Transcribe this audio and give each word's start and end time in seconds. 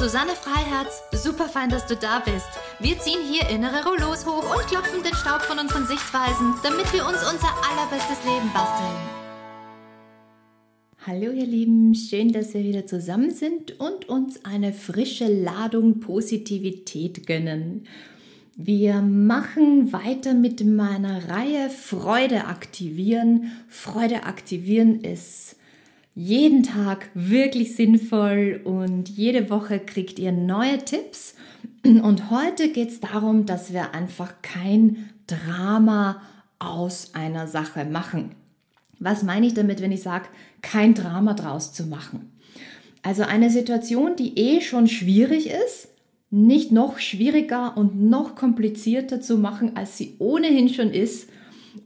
Susanne 0.00 0.32
Freiherz. 0.32 1.02
Super 1.12 1.46
fein, 1.46 1.68
dass 1.68 1.84
du 1.84 1.94
da 1.94 2.20
bist. 2.20 2.48
Wir 2.78 2.98
ziehen 2.98 3.20
hier 3.30 3.46
innere 3.50 3.84
Rollos 3.84 4.24
hoch 4.24 4.56
und 4.56 4.66
klopfen 4.66 5.02
den 5.02 5.12
Staub 5.12 5.42
von 5.42 5.58
unseren 5.58 5.86
Sichtweisen, 5.86 6.54
damit 6.62 6.90
wir 6.94 7.06
uns 7.06 7.18
unser 7.18 7.52
allerbestes 7.68 8.16
Leben 8.24 8.50
basteln. 8.54 8.96
Hallo 11.06 11.30
ihr 11.32 11.44
Lieben, 11.44 11.94
schön, 11.94 12.32
dass 12.32 12.54
wir 12.54 12.64
wieder 12.64 12.86
zusammen 12.86 13.30
sind 13.30 13.78
und 13.78 14.08
uns 14.08 14.42
eine 14.46 14.72
frische 14.72 15.26
Ladung 15.26 16.00
Positivität 16.00 17.26
gönnen. 17.26 17.86
Wir 18.56 19.02
machen 19.02 19.92
weiter 19.92 20.32
mit 20.32 20.64
meiner 20.64 21.28
Reihe 21.28 21.68
Freude 21.68 22.46
aktivieren. 22.46 23.52
Freude 23.68 24.22
aktivieren 24.22 25.02
ist 25.02 25.56
jeden 26.14 26.62
Tag 26.62 27.10
wirklich 27.14 27.76
sinnvoll 27.76 28.60
und 28.64 29.08
jede 29.08 29.50
Woche 29.50 29.78
kriegt 29.78 30.18
ihr 30.18 30.32
neue 30.32 30.78
Tipps. 30.78 31.34
Und 31.84 32.30
heute 32.30 32.68
geht 32.68 32.88
es 32.88 33.00
darum, 33.00 33.46
dass 33.46 33.72
wir 33.72 33.94
einfach 33.94 34.34
kein 34.42 35.10
Drama 35.26 36.20
aus 36.58 37.14
einer 37.14 37.46
Sache 37.46 37.84
machen. 37.84 38.32
Was 38.98 39.22
meine 39.22 39.46
ich 39.46 39.54
damit, 39.54 39.80
wenn 39.80 39.92
ich 39.92 40.02
sage, 40.02 40.26
kein 40.60 40.94
Drama 40.94 41.34
draus 41.34 41.72
zu 41.72 41.86
machen? 41.86 42.30
Also 43.02 43.22
eine 43.22 43.48
Situation, 43.48 44.14
die 44.14 44.36
eh 44.38 44.60
schon 44.60 44.88
schwierig 44.88 45.48
ist, 45.48 45.88
nicht 46.30 46.70
noch 46.70 46.98
schwieriger 46.98 47.76
und 47.76 48.08
noch 48.08 48.36
komplizierter 48.36 49.20
zu 49.20 49.38
machen, 49.38 49.76
als 49.76 49.96
sie 49.96 50.16
ohnehin 50.18 50.68
schon 50.68 50.90
ist. 50.90 51.30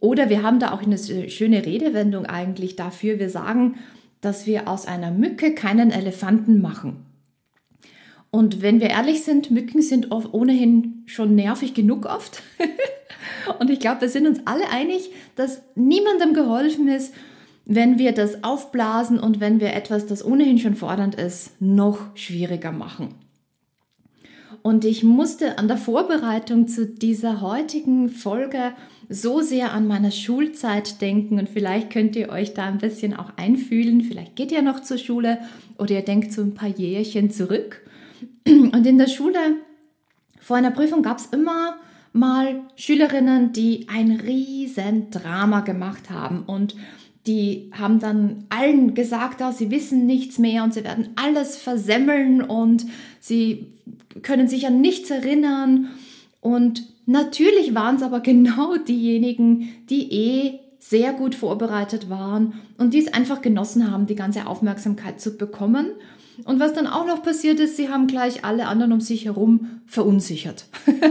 Oder 0.01 0.29
wir 0.29 0.43
haben 0.43 0.59
da 0.59 0.73
auch 0.73 0.83
eine 0.83 0.99
schöne 0.99 1.65
Redewendung 1.65 2.27
eigentlich 2.27 2.75
dafür. 2.75 3.19
Wir 3.19 3.31
sagen, 3.31 3.77
dass 4.25 4.47
wir 4.47 4.69
aus 4.69 4.87
einer 4.87 5.11
Mücke 5.11 5.55
keinen 5.55 5.91
Elefanten 5.91 6.61
machen. 6.61 7.07
Und 8.31 8.63
wenn 8.63 8.81
wir 8.81 8.91
ehrlich 8.91 9.23
sind, 9.23 9.51
Mücken 9.51 9.81
sind 9.81 10.11
ohnehin 10.11 11.05
schon 11.07 11.37
nervig 11.37 11.73
genug 11.73 12.07
oft. 12.07 12.43
und 13.61 13.71
ich 13.71 13.79
glaube, 13.79 14.01
wir 14.01 14.09
sind 14.09 14.27
uns 14.27 14.41
alle 14.45 14.69
einig, 14.71 15.11
dass 15.37 15.63
niemandem 15.77 16.35
geholfen 16.35 16.89
ist, 16.89 17.15
wenn 17.65 17.99
wir 17.99 18.13
das 18.13 18.43
aufblasen 18.43 19.19
und 19.19 19.41
wenn 19.41 19.61
wir 19.61 19.73
etwas, 19.73 20.07
das 20.07 20.25
ohnehin 20.25 20.59
schon 20.59 20.75
fordernd 20.75 21.15
ist, 21.15 21.61
noch 21.61 22.17
schwieriger 22.17 22.73
machen. 22.73 23.15
Und 24.67 24.87
ich 24.87 25.05
musste 25.05 25.59
an 25.59 25.69
der 25.69 25.77
Vorbereitung 25.77 26.69
zu 26.69 26.87
dieser 26.87 27.43
heutigen 27.43 28.09
Folge 28.09 28.73
so 29.11 29.43
sehr 29.43 29.75
an 29.75 29.87
meine 29.87 30.11
Schulzeit 30.11 31.03
denken 31.03 31.39
und 31.39 31.51
vielleicht 31.51 31.91
könnt 31.91 32.17
ihr 32.17 32.31
euch 32.31 32.55
da 32.55 32.65
ein 32.65 32.79
bisschen 32.79 33.15
auch 33.15 33.37
einfühlen. 33.37 34.01
Vielleicht 34.01 34.37
geht 34.37 34.53
ihr 34.53 34.63
noch 34.63 34.81
zur 34.81 34.97
Schule 34.97 35.39
oder 35.77 35.91
ihr 35.91 36.03
denkt 36.03 36.33
so 36.33 36.41
ein 36.41 36.55
paar 36.55 36.71
Jährchen 36.71 37.31
zurück. 37.31 37.83
Und 38.49 38.87
in 38.87 38.97
der 38.97 39.09
Schule 39.09 39.39
vor 40.41 40.57
einer 40.57 40.71
Prüfung 40.71 41.03
gab 41.03 41.19
es 41.19 41.27
immer 41.27 41.77
mal 42.15 42.63
Schülerinnen, 42.77 43.53
die 43.53 43.87
ein 43.91 44.13
riesen 44.13 45.11
Drama 45.11 45.61
gemacht 45.61 46.09
haben 46.09 46.45
und 46.47 46.75
die 47.27 47.71
haben 47.73 48.01
dann 48.01 48.45
allen 48.51 48.95
gesagt, 48.95 49.41
oh, 49.43 49.51
sie 49.51 49.71
wissen 49.71 50.05
nichts 50.05 50.39
mehr 50.39 50.63
und 50.63 50.75
sie 50.75 50.85
werden 50.85 51.09
alles 51.17 51.57
versemmeln 51.57 52.43
und 52.43 52.85
sie 53.25 53.73
können 54.23 54.49
sich 54.49 54.67
an 54.67 54.83
nichts 54.83 55.11
erinnern. 55.11 55.89
Und 56.41 56.85
natürlich 57.07 57.75
waren 57.75 57.97
es 57.97 58.03
aber 58.03 58.21
genau 58.21 58.77
diejenigen, 58.89 59.71
die 59.89 60.13
eh 60.13 60.61
sehr 60.79 61.15
gut 61.15 61.35
vorbereitet 61.35 62.11
waren 62.11 62.53
und 62.77 62.93
die 62.93 62.99
es 62.99 63.15
einfach 63.15 63.41
genossen 63.41 63.91
haben, 63.91 64.07
die 64.07 64.15
ganze 64.15 64.47
Aufmerksamkeit 64.47 65.19
zu 65.21 65.39
bekommen. 65.39 65.87
Und 66.45 66.61
was 66.61 66.75
dann 66.75 66.87
auch 66.87 67.07
noch 67.07 67.23
passiert 67.23 67.61
ist, 67.61 67.79
sie 67.79 67.89
haben 67.89 68.07
gleich 68.07 68.45
alle 68.45 68.67
anderen 68.67 68.93
um 68.93 69.01
sich 69.01 69.25
herum 69.25 69.81
verunsichert. 69.87 70.67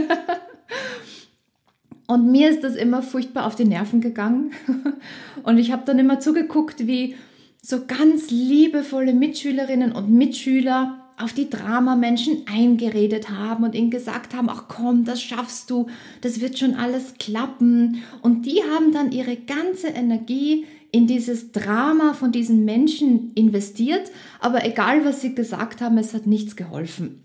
Und 2.06 2.30
mir 2.30 2.50
ist 2.50 2.62
das 2.62 2.76
immer 2.76 3.02
furchtbar 3.02 3.46
auf 3.46 3.56
die 3.56 3.64
Nerven 3.64 4.02
gegangen. 4.02 4.52
Und 5.42 5.56
ich 5.56 5.72
habe 5.72 5.84
dann 5.86 5.98
immer 5.98 6.20
zugeguckt, 6.20 6.86
wie 6.86 7.16
so 7.62 7.86
ganz 7.86 8.30
liebevolle 8.30 9.14
Mitschülerinnen 9.14 9.92
und 9.92 10.10
Mitschüler 10.10 11.03
auf 11.16 11.32
die 11.32 11.48
Dramamenschen 11.48 12.44
eingeredet 12.50 13.30
haben 13.30 13.64
und 13.64 13.74
ihnen 13.74 13.90
gesagt 13.90 14.34
haben, 14.34 14.48
ach 14.50 14.64
komm, 14.68 15.04
das 15.04 15.22
schaffst 15.22 15.70
du, 15.70 15.86
das 16.20 16.40
wird 16.40 16.58
schon 16.58 16.74
alles 16.74 17.14
klappen. 17.18 18.02
Und 18.20 18.46
die 18.46 18.62
haben 18.62 18.92
dann 18.92 19.12
ihre 19.12 19.36
ganze 19.36 19.88
Energie 19.88 20.66
in 20.90 21.06
dieses 21.06 21.52
Drama 21.52 22.14
von 22.14 22.32
diesen 22.32 22.64
Menschen 22.64 23.32
investiert, 23.34 24.10
aber 24.40 24.64
egal 24.64 25.04
was 25.04 25.20
sie 25.20 25.34
gesagt 25.34 25.80
haben, 25.80 25.98
es 25.98 26.14
hat 26.14 26.26
nichts 26.26 26.56
geholfen. 26.56 27.22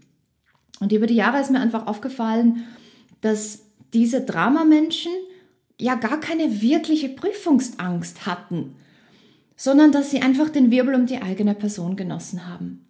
Und 0.79 0.91
über 0.91 1.07
die 1.07 1.15
Jahre 1.15 1.41
ist 1.41 1.51
mir 1.51 1.59
einfach 1.59 1.87
aufgefallen, 1.87 2.65
dass 3.21 3.65
diese 3.93 4.21
Dramamenschen 4.21 5.11
ja 5.79 5.95
gar 5.95 6.19
keine 6.19 6.61
wirkliche 6.61 7.09
Prüfungsangst 7.09 8.25
hatten, 8.25 8.75
sondern 9.55 9.91
dass 9.91 10.11
sie 10.11 10.21
einfach 10.21 10.49
den 10.49 10.71
Wirbel 10.71 10.95
um 10.95 11.05
die 11.05 11.21
eigene 11.21 11.53
Person 11.53 11.95
genossen 11.95 12.47
haben. 12.47 12.85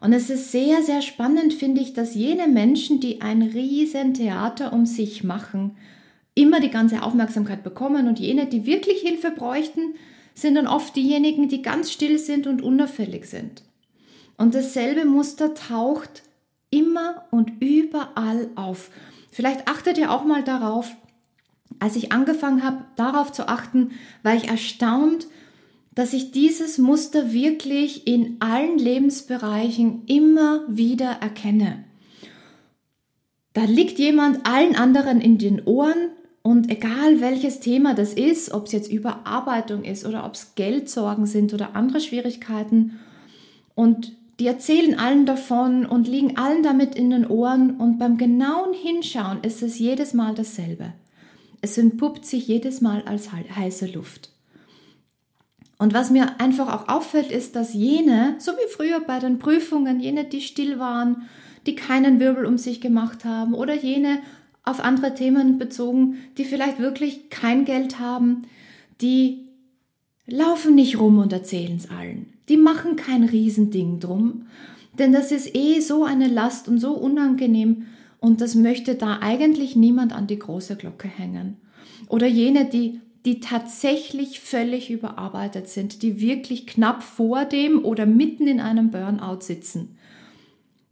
Und 0.00 0.12
es 0.12 0.30
ist 0.30 0.52
sehr, 0.52 0.82
sehr 0.82 1.02
spannend, 1.02 1.54
finde 1.54 1.80
ich, 1.80 1.92
dass 1.92 2.14
jene 2.14 2.46
Menschen, 2.46 3.00
die 3.00 3.20
ein 3.20 3.42
riesen 3.42 4.14
Theater 4.14 4.72
um 4.72 4.86
sich 4.86 5.24
machen, 5.24 5.76
immer 6.34 6.60
die 6.60 6.70
ganze 6.70 7.02
Aufmerksamkeit 7.02 7.64
bekommen 7.64 8.06
und 8.06 8.20
jene, 8.20 8.46
die 8.46 8.64
wirklich 8.64 9.00
Hilfe 9.00 9.32
bräuchten, 9.32 9.94
sind 10.34 10.54
dann 10.54 10.68
oft 10.68 10.94
diejenigen, 10.94 11.48
die 11.48 11.62
ganz 11.62 11.90
still 11.90 12.18
sind 12.18 12.46
und 12.46 12.62
unauffällig 12.62 13.26
sind. 13.26 13.62
Und 14.36 14.54
dasselbe 14.54 15.04
Muster 15.04 15.54
taucht 15.54 16.22
immer 16.70 17.24
und 17.32 17.60
überall 17.60 18.48
auf. 18.54 18.90
Vielleicht 19.32 19.66
achtet 19.68 19.98
ihr 19.98 20.12
auch 20.12 20.24
mal 20.24 20.44
darauf, 20.44 20.94
als 21.80 21.96
ich 21.96 22.12
angefangen 22.12 22.62
habe, 22.62 22.84
darauf 22.96 23.32
zu 23.32 23.48
achten, 23.48 23.90
war 24.22 24.34
ich 24.34 24.48
erstaunt, 24.48 25.26
dass 25.98 26.12
ich 26.12 26.30
dieses 26.30 26.78
Muster 26.78 27.32
wirklich 27.32 28.06
in 28.06 28.36
allen 28.38 28.78
Lebensbereichen 28.78 30.04
immer 30.06 30.62
wieder 30.68 31.10
erkenne. 31.20 31.82
Da 33.52 33.64
liegt 33.64 33.98
jemand 33.98 34.46
allen 34.46 34.76
anderen 34.76 35.20
in 35.20 35.38
den 35.38 35.64
Ohren 35.64 36.10
und 36.42 36.70
egal 36.70 37.20
welches 37.20 37.58
Thema 37.58 37.94
das 37.94 38.12
ist, 38.12 38.54
ob 38.54 38.66
es 38.66 38.72
jetzt 38.72 38.92
Überarbeitung 38.92 39.82
ist 39.82 40.06
oder 40.06 40.24
ob 40.24 40.34
es 40.34 40.54
Geldsorgen 40.54 41.26
sind 41.26 41.52
oder 41.52 41.74
andere 41.74 42.00
Schwierigkeiten, 42.00 43.00
und 43.74 44.12
die 44.38 44.46
erzählen 44.46 44.96
allen 45.00 45.26
davon 45.26 45.84
und 45.84 46.06
liegen 46.06 46.36
allen 46.36 46.62
damit 46.62 46.94
in 46.94 47.10
den 47.10 47.26
Ohren 47.26 47.72
und 47.72 47.98
beim 47.98 48.18
genauen 48.18 48.72
Hinschauen 48.72 49.42
ist 49.42 49.62
es 49.62 49.80
jedes 49.80 50.14
Mal 50.14 50.36
dasselbe. 50.36 50.92
Es 51.60 51.76
entpuppt 51.76 52.24
sich 52.24 52.46
jedes 52.46 52.80
Mal 52.80 53.02
als 53.02 53.30
heiße 53.32 53.86
Luft. 53.86 54.30
Und 55.78 55.94
was 55.94 56.10
mir 56.10 56.40
einfach 56.40 56.72
auch 56.72 56.88
auffällt, 56.88 57.30
ist, 57.30 57.54
dass 57.54 57.72
jene, 57.72 58.34
so 58.38 58.52
wie 58.52 58.70
früher 58.70 59.00
bei 59.00 59.20
den 59.20 59.38
Prüfungen, 59.38 60.00
jene, 60.00 60.24
die 60.24 60.40
still 60.40 60.78
waren, 60.78 61.28
die 61.66 61.76
keinen 61.76 62.18
Wirbel 62.18 62.46
um 62.46 62.58
sich 62.58 62.80
gemacht 62.80 63.24
haben 63.24 63.54
oder 63.54 63.74
jene 63.74 64.18
auf 64.64 64.80
andere 64.80 65.14
Themen 65.14 65.58
bezogen, 65.58 66.16
die 66.36 66.44
vielleicht 66.44 66.78
wirklich 66.78 67.30
kein 67.30 67.64
Geld 67.64 68.00
haben, 68.00 68.42
die 69.00 69.48
laufen 70.26 70.74
nicht 70.74 70.98
rum 70.98 71.18
und 71.18 71.32
erzählen 71.32 71.76
es 71.76 71.90
allen. 71.90 72.32
Die 72.48 72.56
machen 72.56 72.96
kein 72.96 73.24
Riesending 73.24 74.00
drum, 74.00 74.46
denn 74.98 75.12
das 75.12 75.30
ist 75.32 75.54
eh 75.54 75.80
so 75.80 76.04
eine 76.04 76.26
Last 76.26 76.68
und 76.68 76.80
so 76.80 76.92
unangenehm 76.92 77.86
und 78.20 78.40
das 78.40 78.54
möchte 78.54 78.96
da 78.96 79.18
eigentlich 79.20 79.76
niemand 79.76 80.12
an 80.12 80.26
die 80.26 80.38
große 80.38 80.76
Glocke 80.76 81.08
hängen. 81.08 81.56
Oder 82.08 82.26
jene, 82.26 82.64
die 82.64 83.00
die 83.24 83.40
tatsächlich 83.40 84.40
völlig 84.40 84.90
überarbeitet 84.90 85.68
sind, 85.68 86.02
die 86.02 86.20
wirklich 86.20 86.66
knapp 86.66 87.02
vor 87.02 87.44
dem 87.44 87.84
oder 87.84 88.06
mitten 88.06 88.46
in 88.46 88.60
einem 88.60 88.90
Burnout 88.90 89.40
sitzen, 89.40 89.98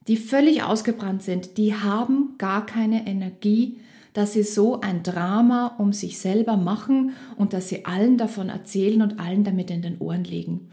die 0.08 0.16
völlig 0.16 0.62
ausgebrannt 0.62 1.22
sind, 1.22 1.56
die 1.56 1.74
haben 1.74 2.34
gar 2.38 2.66
keine 2.66 3.06
Energie, 3.06 3.80
dass 4.12 4.32
sie 4.32 4.44
so 4.44 4.80
ein 4.80 5.02
Drama 5.02 5.74
um 5.78 5.92
sich 5.92 6.18
selber 6.18 6.56
machen 6.56 7.12
und 7.36 7.52
dass 7.52 7.68
sie 7.68 7.84
allen 7.84 8.16
davon 8.16 8.48
erzählen 8.48 9.02
und 9.02 9.20
allen 9.20 9.44
damit 9.44 9.70
in 9.70 9.82
den 9.82 9.98
Ohren 9.98 10.24
legen. 10.24 10.70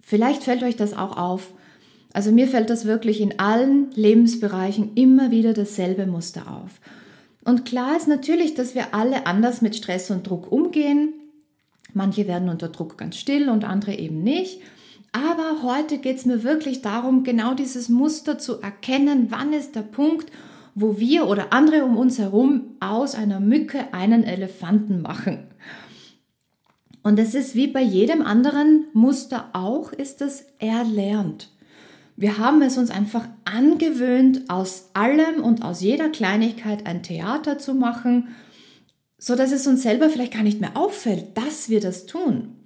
Vielleicht 0.00 0.42
fällt 0.42 0.62
euch 0.62 0.76
das 0.76 0.94
auch 0.94 1.16
auf. 1.16 1.52
Also 2.12 2.32
mir 2.32 2.48
fällt 2.48 2.70
das 2.70 2.84
wirklich 2.84 3.20
in 3.20 3.38
allen 3.38 3.90
Lebensbereichen 3.92 4.94
immer 4.94 5.30
wieder 5.30 5.52
dasselbe 5.52 6.06
Muster 6.06 6.50
auf. 6.50 6.80
Und 7.48 7.64
klar 7.64 7.96
ist 7.96 8.06
natürlich, 8.06 8.52
dass 8.52 8.74
wir 8.74 8.94
alle 8.94 9.26
anders 9.26 9.62
mit 9.62 9.74
Stress 9.74 10.10
und 10.10 10.28
Druck 10.28 10.52
umgehen. 10.52 11.14
Manche 11.94 12.28
werden 12.28 12.50
unter 12.50 12.68
Druck 12.68 12.98
ganz 12.98 13.16
still 13.16 13.48
und 13.48 13.64
andere 13.64 13.94
eben 13.94 14.22
nicht. 14.22 14.60
Aber 15.12 15.62
heute 15.62 15.96
geht 15.96 16.18
es 16.18 16.26
mir 16.26 16.42
wirklich 16.42 16.82
darum, 16.82 17.24
genau 17.24 17.54
dieses 17.54 17.88
Muster 17.88 18.38
zu 18.38 18.60
erkennen, 18.60 19.28
wann 19.30 19.54
ist 19.54 19.76
der 19.76 19.80
Punkt, 19.80 20.30
wo 20.74 20.98
wir 20.98 21.26
oder 21.26 21.54
andere 21.54 21.86
um 21.86 21.96
uns 21.96 22.18
herum 22.18 22.76
aus 22.80 23.14
einer 23.14 23.40
Mücke 23.40 23.94
einen 23.94 24.24
Elefanten 24.24 25.00
machen. 25.00 25.46
Und 27.02 27.18
es 27.18 27.34
ist 27.34 27.54
wie 27.54 27.68
bei 27.68 27.80
jedem 27.80 28.20
anderen 28.20 28.88
Muster 28.92 29.48
auch, 29.54 29.90
ist 29.94 30.20
es 30.20 30.44
erlernt. 30.58 31.48
Wir 32.20 32.36
haben 32.36 32.62
es 32.62 32.76
uns 32.76 32.90
einfach 32.90 33.28
angewöhnt, 33.44 34.50
aus 34.50 34.90
allem 34.92 35.40
und 35.40 35.62
aus 35.62 35.80
jeder 35.80 36.08
Kleinigkeit 36.08 36.84
ein 36.84 37.04
Theater 37.04 37.58
zu 37.58 37.74
machen, 37.74 38.34
so 39.18 39.36
dass 39.36 39.52
es 39.52 39.68
uns 39.68 39.84
selber 39.84 40.10
vielleicht 40.10 40.32
gar 40.32 40.42
nicht 40.42 40.60
mehr 40.60 40.76
auffällt, 40.76 41.38
dass 41.38 41.68
wir 41.68 41.78
das 41.78 42.06
tun. 42.06 42.56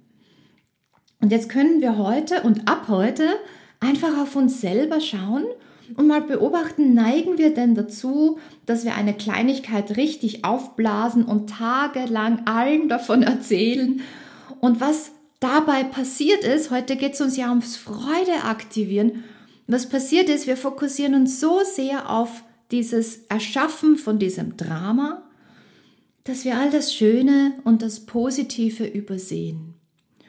Und 1.21 1.31
jetzt 1.31 1.49
können 1.49 1.81
wir 1.81 1.99
heute 1.99 2.41
und 2.41 2.67
ab 2.67 2.87
heute 2.87 3.27
einfach 3.79 4.17
auf 4.17 4.35
uns 4.35 4.59
selber 4.59 4.99
schauen 4.99 5.45
und 5.97 6.07
mal 6.07 6.21
beobachten, 6.21 6.95
neigen 6.95 7.37
wir 7.37 7.53
denn 7.53 7.75
dazu, 7.75 8.39
dass 8.65 8.85
wir 8.85 8.95
eine 8.95 9.13
Kleinigkeit 9.13 9.97
richtig 9.97 10.45
aufblasen 10.45 11.25
und 11.25 11.51
tagelang 11.51 12.47
allen 12.47 12.89
davon 12.89 13.21
erzählen. 13.21 14.01
Und 14.59 14.81
was 14.81 15.11
dabei 15.39 15.83
passiert 15.83 16.43
ist, 16.43 16.71
heute 16.71 16.95
geht 16.95 17.13
es 17.13 17.21
uns 17.21 17.37
ja 17.37 17.49
ums 17.49 17.77
Freude 17.77 18.45
aktivieren 18.45 19.23
was 19.67 19.87
passiert 19.87 20.29
ist, 20.29 20.47
wir 20.47 20.57
fokussieren 20.57 21.15
uns 21.15 21.39
so 21.39 21.61
sehr 21.63 22.09
auf 22.09 22.43
dieses 22.71 23.25
Erschaffen 23.27 23.97
von 23.97 24.19
diesem 24.19 24.57
Drama, 24.57 25.23
dass 26.23 26.45
wir 26.45 26.57
all 26.57 26.69
das 26.69 26.93
Schöne 26.93 27.53
und 27.63 27.81
das 27.81 28.05
Positive 28.05 28.85
übersehen 28.85 29.75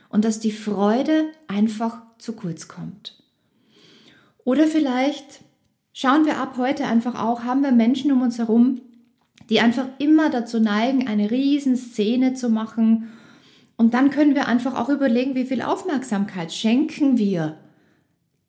und 0.08 0.24
dass 0.24 0.40
die 0.40 0.52
Freude 0.52 1.26
einfach 1.48 2.02
zu 2.18 2.34
kurz 2.34 2.68
kommt. 2.68 3.22
Oder 4.44 4.66
vielleicht 4.66 5.40
schauen 5.92 6.26
wir 6.26 6.38
ab 6.38 6.56
heute 6.58 6.84
einfach 6.86 7.20
auch, 7.20 7.44
haben 7.44 7.62
wir 7.62 7.72
Menschen 7.72 8.12
um 8.12 8.22
uns 8.22 8.38
herum, 8.38 8.80
die 9.48 9.60
einfach 9.60 9.86
immer 9.98 10.30
dazu 10.30 10.60
neigen, 10.60 11.06
eine 11.06 11.30
Riesenszene 11.30 12.34
zu 12.34 12.48
machen. 12.48 13.12
Und 13.76 13.94
dann 13.94 14.10
können 14.10 14.34
wir 14.34 14.48
einfach 14.48 14.78
auch 14.78 14.88
überlegen, 14.88 15.34
wie 15.34 15.44
viel 15.44 15.62
Aufmerksamkeit 15.62 16.52
schenken 16.52 17.18
wir 17.18 17.58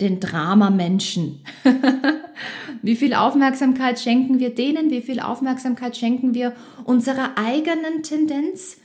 den 0.02 0.20
Dramamenschen? 0.20 1.42
wie 2.82 2.96
viel 2.96 3.14
Aufmerksamkeit 3.14 4.00
schenken 4.00 4.40
wir 4.40 4.54
denen? 4.54 4.90
Wie 4.90 5.02
viel 5.02 5.20
Aufmerksamkeit 5.20 5.96
schenken 5.98 6.34
wir 6.34 6.54
unserer 6.84 7.38
eigenen 7.38 8.04
Tendenz, 8.04 8.78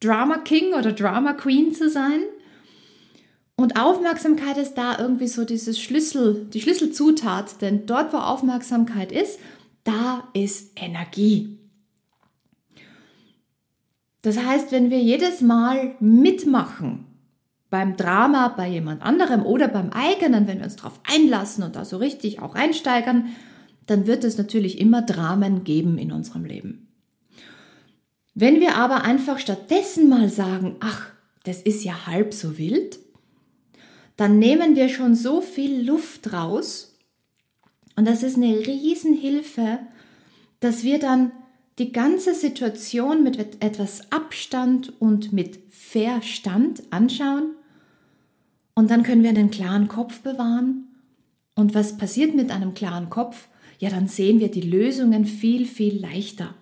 Drama 0.00 0.38
King 0.38 0.74
oder 0.74 0.92
Drama 0.92 1.32
Queen 1.32 1.74
zu 1.74 1.88
sein? 1.90 2.22
Und 3.56 3.78
Aufmerksamkeit 3.78 4.56
ist 4.56 4.74
da 4.74 4.98
irgendwie 4.98 5.28
so 5.28 5.44
dieses 5.44 5.80
Schlüssel, 5.80 6.46
die 6.52 6.60
Schlüsselzutat, 6.60 7.60
denn 7.60 7.86
dort, 7.86 8.12
wo 8.12 8.16
Aufmerksamkeit 8.16 9.12
ist, 9.12 9.38
da 9.84 10.28
ist 10.32 10.72
Energie. 10.76 11.58
Das 14.22 14.38
heißt, 14.38 14.72
wenn 14.72 14.90
wir 14.90 15.00
jedes 15.00 15.40
Mal 15.40 15.96
mitmachen, 16.00 17.06
beim 17.72 17.96
Drama 17.96 18.48
bei 18.48 18.68
jemand 18.68 19.00
anderem 19.00 19.46
oder 19.46 19.66
beim 19.66 19.88
eigenen, 19.94 20.46
wenn 20.46 20.58
wir 20.58 20.66
uns 20.66 20.76
darauf 20.76 21.00
einlassen 21.10 21.64
und 21.64 21.74
da 21.74 21.86
so 21.86 21.96
richtig 21.96 22.42
auch 22.42 22.54
einsteigern, 22.54 23.34
dann 23.86 24.06
wird 24.06 24.24
es 24.24 24.36
natürlich 24.36 24.78
immer 24.78 25.00
Dramen 25.00 25.64
geben 25.64 25.96
in 25.96 26.12
unserem 26.12 26.44
Leben. 26.44 26.88
Wenn 28.34 28.60
wir 28.60 28.76
aber 28.76 29.04
einfach 29.04 29.38
stattdessen 29.38 30.10
mal 30.10 30.28
sagen, 30.28 30.76
ach, 30.80 31.12
das 31.44 31.62
ist 31.62 31.82
ja 31.82 32.06
halb 32.06 32.34
so 32.34 32.58
wild, 32.58 32.98
dann 34.18 34.38
nehmen 34.38 34.76
wir 34.76 34.90
schon 34.90 35.14
so 35.14 35.40
viel 35.40 35.82
Luft 35.82 36.34
raus 36.34 36.98
und 37.96 38.06
das 38.06 38.22
ist 38.22 38.36
eine 38.36 38.54
Riesenhilfe, 38.54 39.78
dass 40.60 40.84
wir 40.84 40.98
dann 40.98 41.32
die 41.78 41.90
ganze 41.90 42.34
Situation 42.34 43.22
mit 43.22 43.38
etwas 43.64 44.12
Abstand 44.12 44.92
und 45.00 45.32
mit 45.32 45.58
Verstand 45.70 46.82
anschauen 46.90 47.54
und 48.74 48.90
dann 48.90 49.02
können 49.02 49.22
wir 49.22 49.30
einen 49.30 49.50
klaren 49.50 49.88
Kopf 49.88 50.20
bewahren. 50.20 50.88
Und 51.54 51.74
was 51.74 51.98
passiert 51.98 52.34
mit 52.34 52.50
einem 52.50 52.74
klaren 52.74 53.10
Kopf? 53.10 53.48
Ja, 53.78 53.90
dann 53.90 54.08
sehen 54.08 54.40
wir 54.40 54.50
die 54.50 54.62
Lösungen 54.62 55.24
viel, 55.26 55.66
viel 55.66 56.00
leichter. 56.00 56.54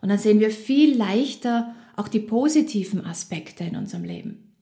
Und 0.00 0.10
dann 0.10 0.18
sehen 0.18 0.40
wir 0.40 0.50
viel 0.50 0.96
leichter 0.96 1.74
auch 1.96 2.08
die 2.08 2.20
positiven 2.20 3.04
Aspekte 3.04 3.64
in 3.64 3.76
unserem 3.76 4.04
Leben. 4.04 4.52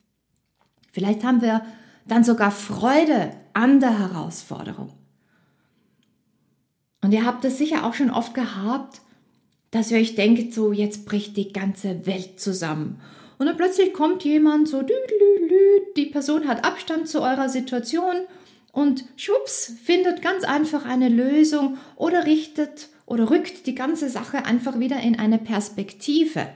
Vielleicht 0.92 1.24
haben 1.24 1.40
wir 1.40 1.64
dann 2.06 2.24
sogar 2.24 2.50
Freude 2.50 3.32
an 3.52 3.80
der 3.80 3.98
Herausforderung. 3.98 4.92
Und 7.02 7.12
ihr 7.12 7.24
habt 7.24 7.44
es 7.44 7.58
sicher 7.58 7.86
auch 7.86 7.94
schon 7.94 8.10
oft 8.10 8.34
gehabt, 8.34 9.00
dass 9.70 9.90
ihr 9.90 9.98
euch 9.98 10.16
denkt, 10.16 10.52
so 10.52 10.72
jetzt 10.72 11.06
bricht 11.06 11.36
die 11.36 11.52
ganze 11.52 12.06
Welt 12.06 12.40
zusammen 12.40 13.00
und 13.40 13.46
dann 13.46 13.56
plötzlich 13.56 13.94
kommt 13.94 14.22
jemand 14.22 14.68
so, 14.68 14.84
die 15.96 16.04
Person 16.04 16.46
hat 16.46 16.62
Abstand 16.62 17.08
zu 17.08 17.22
eurer 17.22 17.48
Situation 17.48 18.16
und 18.70 19.06
schwupps 19.16 19.76
findet 19.82 20.20
ganz 20.20 20.44
einfach 20.44 20.84
eine 20.84 21.08
Lösung 21.08 21.78
oder 21.96 22.26
richtet 22.26 22.88
oder 23.06 23.30
rückt 23.30 23.66
die 23.66 23.74
ganze 23.74 24.10
Sache 24.10 24.44
einfach 24.44 24.78
wieder 24.78 25.00
in 25.00 25.18
eine 25.18 25.38
Perspektive. 25.38 26.48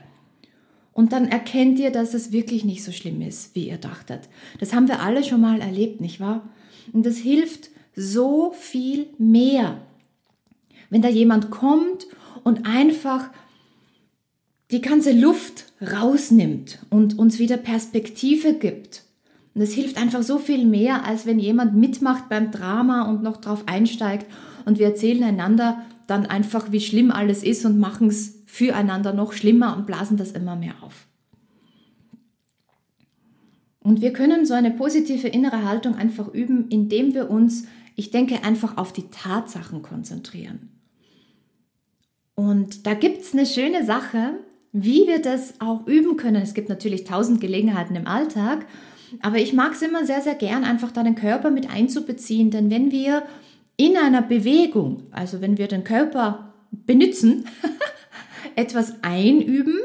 Und 0.93 1.11
dann 1.11 1.27
erkennt 1.27 1.79
ihr, 1.79 1.89
dass 1.89 2.13
es 2.13 2.31
wirklich 2.31 2.63
nicht 2.63 2.83
so 2.83 2.91
schlimm 2.91 3.19
ist, 3.23 3.55
wie 3.55 3.67
ihr 3.67 3.77
dachtet. 3.77 4.29
Das 4.59 4.75
haben 4.75 4.87
wir 4.87 5.01
alle 5.01 5.23
schon 5.23 5.41
mal 5.41 5.61
erlebt, 5.61 6.01
nicht 6.01 6.19
wahr? 6.19 6.47
Und 6.93 7.03
das 7.03 7.17
hilft 7.17 7.71
so 7.95 8.51
viel 8.51 9.07
mehr. 9.17 9.81
Wenn 10.91 11.01
da 11.01 11.09
jemand 11.09 11.49
kommt 11.49 12.05
und 12.43 12.67
einfach 12.67 13.31
die 14.71 14.81
ganze 14.81 15.11
Luft 15.11 15.65
rausnimmt 15.81 16.79
und 16.89 17.19
uns 17.19 17.39
wieder 17.39 17.57
Perspektive 17.57 18.53
gibt. 18.53 19.03
Und 19.53 19.61
das 19.61 19.71
hilft 19.71 19.97
einfach 19.97 20.23
so 20.23 20.37
viel 20.37 20.65
mehr, 20.65 21.05
als 21.05 21.25
wenn 21.25 21.39
jemand 21.39 21.75
mitmacht 21.75 22.29
beim 22.29 22.51
Drama 22.51 23.09
und 23.09 23.23
noch 23.23 23.37
drauf 23.37 23.63
einsteigt 23.67 24.25
und 24.65 24.79
wir 24.79 24.87
erzählen 24.87 25.23
einander 25.23 25.85
dann 26.07 26.25
einfach, 26.25 26.71
wie 26.71 26.81
schlimm 26.81 27.11
alles 27.11 27.43
ist 27.43 27.65
und 27.65 27.79
machen 27.79 28.07
es 28.07 28.43
füreinander 28.45 29.13
noch 29.13 29.33
schlimmer 29.33 29.75
und 29.75 29.87
blasen 29.87 30.17
das 30.17 30.31
immer 30.31 30.55
mehr 30.55 30.75
auf. 30.81 31.07
Und 33.79 34.01
wir 34.01 34.13
können 34.13 34.45
so 34.45 34.55
eine 34.55 34.71
positive 34.71 35.27
innere 35.27 35.63
Haltung 35.63 35.95
einfach 35.95 36.27
üben, 36.33 36.69
indem 36.69 37.13
wir 37.13 37.29
uns, 37.29 37.67
ich 37.95 38.09
denke, 38.09 38.43
einfach 38.43 38.77
auf 38.77 38.93
die 38.93 39.09
Tatsachen 39.09 39.83
konzentrieren. 39.83 40.69
Und 42.33 42.87
da 42.87 42.95
gibt 42.95 43.21
es 43.21 43.33
eine 43.33 43.45
schöne 43.45 43.85
Sache, 43.85 44.39
wie 44.77 45.07
wir 45.07 45.21
das 45.21 45.53
auch 45.61 45.87
üben 45.87 46.17
können. 46.17 46.41
Es 46.41 46.53
gibt 46.53 46.67
natürlich 46.67 47.05
tausend 47.05 47.39
Gelegenheiten 47.39 47.95
im 47.95 48.07
Alltag, 48.07 48.65
aber 49.21 49.37
ich 49.37 49.53
mag 49.53 49.71
es 49.71 49.81
immer 49.81 50.05
sehr, 50.05 50.19
sehr 50.19 50.35
gern, 50.35 50.65
einfach 50.65 50.91
da 50.91 51.01
den 51.01 51.15
Körper 51.15 51.49
mit 51.49 51.69
einzubeziehen, 51.69 52.51
denn 52.51 52.69
wenn 52.69 52.91
wir 52.91 53.23
in 53.77 53.95
einer 53.95 54.21
Bewegung, 54.21 55.03
also 55.11 55.39
wenn 55.39 55.57
wir 55.57 55.67
den 55.67 55.85
Körper 55.85 56.53
benutzen, 56.71 57.45
etwas 58.57 58.95
einüben, 59.01 59.79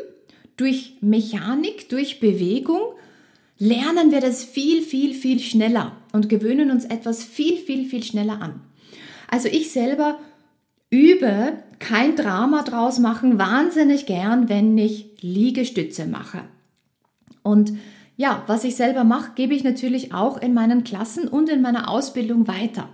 durch 0.56 0.97
Mechanik, 1.00 1.88
durch 1.88 2.18
Bewegung, 2.18 2.80
lernen 3.59 4.11
wir 4.11 4.20
das 4.20 4.42
viel, 4.42 4.82
viel, 4.82 5.14
viel 5.14 5.38
schneller 5.38 5.97
und 6.12 6.28
gewöhnen 6.28 6.73
uns 6.73 6.85
etwas 6.85 7.23
viel, 7.23 7.59
viel, 7.59 7.85
viel 7.85 8.02
schneller 8.02 8.42
an. 8.42 8.61
Also 9.28 9.47
ich 9.47 9.70
selber 9.70 10.18
übe 10.90 11.52
kein 11.80 12.14
Drama 12.14 12.62
draus 12.62 13.00
machen, 13.00 13.38
wahnsinnig 13.38 14.06
gern, 14.06 14.49
wenn 14.49 14.78
ich 14.78 15.16
Liegestütze 15.22 16.06
mache. 16.06 16.42
Und 17.42 17.72
ja, 18.16 18.44
was 18.46 18.64
ich 18.64 18.76
selber 18.76 19.02
mache, 19.02 19.32
gebe 19.34 19.54
ich 19.54 19.64
natürlich 19.64 20.12
auch 20.12 20.40
in 20.40 20.54
meinen 20.54 20.84
Klassen 20.84 21.26
und 21.26 21.49
in 21.49 21.62
meiner 21.62 21.88
Ausbildung 21.88 22.46
weiter. 22.46 22.88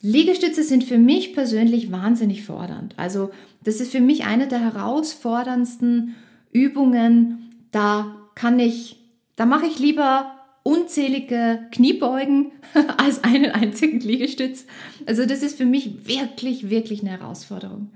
Liegestütze 0.00 0.64
sind 0.64 0.82
für 0.82 0.98
mich 0.98 1.32
persönlich 1.32 1.92
wahnsinnig 1.92 2.44
fordernd. 2.44 2.94
Also 2.96 3.30
das 3.62 3.80
ist 3.80 3.92
für 3.92 4.00
mich 4.00 4.24
eine 4.24 4.48
der 4.48 4.58
herausforderndsten 4.58 6.16
Übungen. 6.50 7.50
Da 7.70 8.16
kann 8.34 8.58
ich, 8.58 8.98
da 9.36 9.46
mache 9.46 9.66
ich 9.66 9.78
lieber 9.78 10.41
unzählige 10.62 11.66
Kniebeugen 11.72 12.52
als 12.96 13.24
einen 13.24 13.50
einzigen 13.50 14.00
Liegestütz. 14.00 14.66
Also 15.06 15.26
das 15.26 15.42
ist 15.42 15.56
für 15.56 15.66
mich 15.66 16.06
wirklich, 16.06 16.70
wirklich 16.70 17.00
eine 17.00 17.10
Herausforderung. 17.10 17.90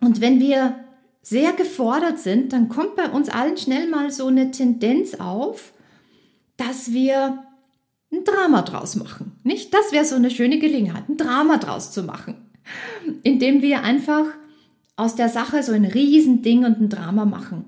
Und 0.00 0.20
wenn 0.20 0.40
wir 0.40 0.76
sehr 1.22 1.52
gefordert 1.52 2.18
sind, 2.18 2.52
dann 2.52 2.68
kommt 2.68 2.96
bei 2.96 3.08
uns 3.08 3.28
allen 3.28 3.56
schnell 3.56 3.88
mal 3.88 4.10
so 4.10 4.26
eine 4.26 4.50
Tendenz 4.50 5.14
auf, 5.14 5.72
dass 6.56 6.92
wir 6.92 7.44
ein 8.12 8.24
Drama 8.24 8.62
draus 8.62 8.96
machen. 8.96 9.32
Nicht? 9.44 9.72
Das 9.72 9.92
wäre 9.92 10.04
so 10.04 10.16
eine 10.16 10.30
schöne 10.30 10.58
Gelegenheit, 10.58 11.08
ein 11.08 11.16
Drama 11.16 11.58
draus 11.58 11.92
zu 11.92 12.02
machen. 12.02 12.34
Indem 13.22 13.62
wir 13.62 13.82
einfach 13.82 14.26
aus 14.96 15.14
der 15.14 15.28
Sache 15.28 15.62
so 15.62 15.72
ein 15.72 15.84
Riesending 15.84 16.64
und 16.64 16.80
ein 16.80 16.88
Drama 16.88 17.24
machen. 17.24 17.64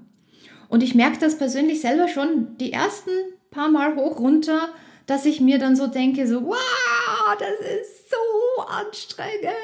Und 0.69 0.83
ich 0.83 0.95
merke 0.95 1.19
das 1.19 1.39
persönlich 1.39 1.81
selber 1.81 2.09
schon 2.09 2.57
die 2.59 2.73
ersten 2.73 3.11
paar 3.55 3.71
Mal 3.71 3.97
hoch 3.97 4.19
runter, 4.19 4.69
dass 5.07 5.27
ich 5.27 5.41
mir 5.41 5.59
dann 5.59 5.77
so 5.77 5.87
denke, 5.87 6.27
so, 6.27 6.45
wow, 6.45 7.37
das 7.39 7.81
ist 7.81 8.11
so 8.11 8.63
anstrengend. 8.65 9.55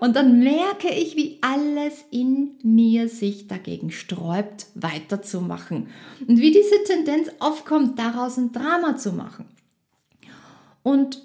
Und 0.00 0.16
dann 0.16 0.40
merke 0.40 0.90
ich, 0.90 1.16
wie 1.16 1.38
alles 1.42 2.04
in 2.10 2.58
mir 2.62 3.08
sich 3.08 3.46
dagegen 3.46 3.90
sträubt, 3.90 4.66
weiterzumachen. 4.74 5.88
Und 6.26 6.38
wie 6.40 6.50
diese 6.50 6.82
Tendenz 6.84 7.30
aufkommt, 7.38 7.98
daraus 7.98 8.36
ein 8.36 8.52
Drama 8.52 8.96
zu 8.96 9.12
machen. 9.12 9.46
Und 10.82 11.22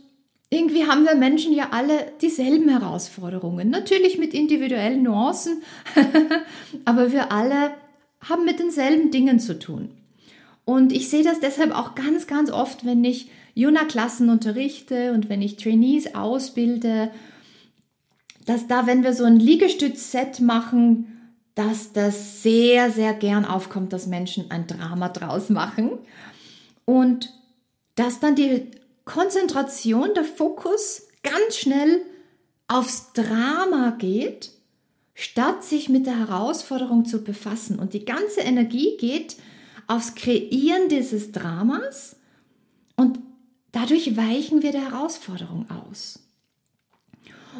irgendwie 0.49 0.85
haben 0.85 1.05
wir 1.05 1.15
Menschen 1.15 1.53
ja 1.53 1.69
alle 1.71 2.11
dieselben 2.21 2.69
Herausforderungen. 2.69 3.69
Natürlich 3.69 4.17
mit 4.17 4.33
individuellen 4.33 5.03
Nuancen, 5.03 5.63
aber 6.85 7.11
wir 7.11 7.31
alle 7.31 7.71
haben 8.21 8.45
mit 8.45 8.59
denselben 8.59 9.11
Dingen 9.11 9.39
zu 9.39 9.59
tun. 9.59 9.96
Und 10.67 10.91
ich 10.91 11.07
sehe 11.07 11.23
das 11.23 11.39
deshalb 11.39 11.73
auch 11.73 11.95
ganz, 11.95 12.27
ganz 12.27 12.51
oft, 12.51 12.85
wenn 12.85 13.01
ich 13.05 13.31
Juna-Klassen 13.53 14.29
unterrichte 14.29 15.13
und 15.13 15.29
wenn 15.29 15.41
ich 15.41 15.55
Trainees 15.55 16.13
ausbilde, 16.13 17.09
dass 18.45 18.67
da, 18.67 18.85
wenn 18.85 19.01
wir 19.01 19.13
so 19.13 19.23
ein 19.23 19.39
Liegestütz-Set 19.39 20.41
machen, 20.41 21.31
dass 21.55 21.93
das 21.93 22.43
sehr, 22.43 22.91
sehr 22.91 23.13
gern 23.13 23.45
aufkommt, 23.45 23.93
dass 23.93 24.07
Menschen 24.07 24.51
ein 24.51 24.67
Drama 24.67 25.07
draus 25.07 25.49
machen 25.49 25.99
und 26.83 27.33
dass 27.95 28.19
dann 28.19 28.35
die 28.35 28.69
Konzentration, 29.05 30.13
der 30.15 30.25
Fokus 30.25 31.07
ganz 31.23 31.55
schnell 31.55 32.01
aufs 32.67 33.13
Drama 33.13 33.95
geht, 33.97 34.51
statt 35.13 35.63
sich 35.63 35.87
mit 35.87 36.05
der 36.05 36.19
Herausforderung 36.19 37.05
zu 37.05 37.23
befassen. 37.23 37.79
Und 37.79 37.93
die 37.93 38.03
ganze 38.03 38.41
Energie 38.41 38.97
geht 38.97 39.37
aufs 39.87 40.15
Kreieren 40.15 40.89
dieses 40.89 41.31
Dramas 41.31 42.15
und 42.95 43.19
dadurch 43.71 44.17
weichen 44.17 44.61
wir 44.61 44.71
der 44.71 44.91
Herausforderung 44.91 45.65
aus. 45.69 46.19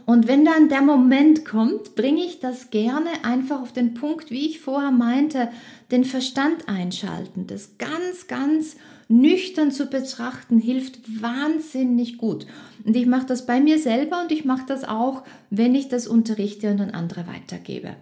Und 0.06 0.28
wenn 0.28 0.46
dann 0.46 0.70
der 0.70 0.82
Moment 0.82 1.44
kommt, 1.44 1.96
bringe 1.96 2.24
ich 2.24 2.40
das 2.40 2.70
gerne 2.70 3.10
einfach 3.24 3.62
auf 3.62 3.74
den 3.74 3.94
Punkt, 3.94 4.30
wie 4.30 4.46
ich 4.46 4.60
vorher 4.60 4.92
meinte, 4.92 5.50
den 5.92 6.06
Verstand 6.06 6.70
einschalten, 6.70 7.48
das 7.48 7.78
ganz, 7.78 8.28
ganz 8.28 8.76
nüchtern 9.10 9.72
zu 9.72 9.88
betrachten, 9.88 10.60
hilft 10.60 11.22
wahnsinnig 11.22 12.18
gut. 12.18 12.46
Und 12.86 12.96
ich 12.96 13.06
mache 13.06 13.26
das 13.26 13.46
bei 13.46 13.60
mir 13.60 13.80
selber 13.80 14.22
und 14.22 14.32
ich 14.32 14.46
mache 14.46 14.66
das 14.68 14.84
auch, 14.84 15.24
wenn 15.50 15.76
ich 15.76 15.88
das 15.88 16.08
unterrichte 16.08 16.72
und 16.72 16.82
an 16.82 16.92
andere 16.92 17.26
weitergebe. 17.28 17.96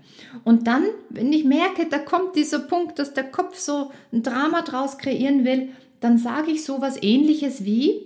Und 0.43 0.67
dann, 0.67 0.83
wenn 1.09 1.31
ich 1.31 1.43
merke, 1.43 1.88
da 1.89 2.00
kommt 2.00 2.35
dieser 2.35 2.59
Punkt, 2.59 3.00
dass 3.00 3.13
der 3.13 3.25
Kopf 3.25 3.57
so 3.57 3.91
ein 4.12 4.24
Drama 4.24 4.62
draus 4.62 4.97
kreieren 4.97 5.45
will, 5.45 5.69
dann 6.00 6.17
sage 6.17 6.51
ich 6.51 6.63
so 6.63 6.81
was 6.81 7.01
ähnliches 7.01 7.65
wie, 7.65 8.01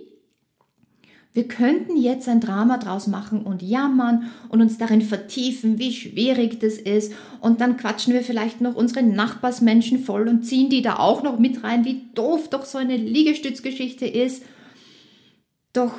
wir 1.32 1.46
könnten 1.46 1.96
jetzt 1.96 2.28
ein 2.28 2.40
Drama 2.40 2.78
draus 2.78 3.06
machen 3.06 3.42
und 3.42 3.62
jammern 3.62 4.30
und 4.48 4.60
uns 4.60 4.78
darin 4.78 5.00
vertiefen, 5.00 5.78
wie 5.78 5.92
schwierig 5.92 6.58
das 6.58 6.74
ist. 6.74 7.12
Und 7.40 7.60
dann 7.60 7.76
quatschen 7.76 8.12
wir 8.12 8.22
vielleicht 8.22 8.60
noch 8.60 8.74
unsere 8.74 9.04
Nachbarsmenschen 9.04 10.00
voll 10.00 10.26
und 10.28 10.42
ziehen 10.42 10.70
die 10.70 10.82
da 10.82 10.98
auch 10.98 11.22
noch 11.22 11.38
mit 11.38 11.62
rein, 11.62 11.84
wie 11.84 12.02
doof 12.14 12.50
doch 12.50 12.64
so 12.64 12.78
eine 12.78 12.96
Liegestützgeschichte 12.96 14.06
ist. 14.06 14.42
Doch 15.72 15.94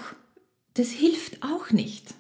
das 0.74 0.90
hilft 0.90 1.42
auch 1.44 1.72
nicht. 1.72 2.14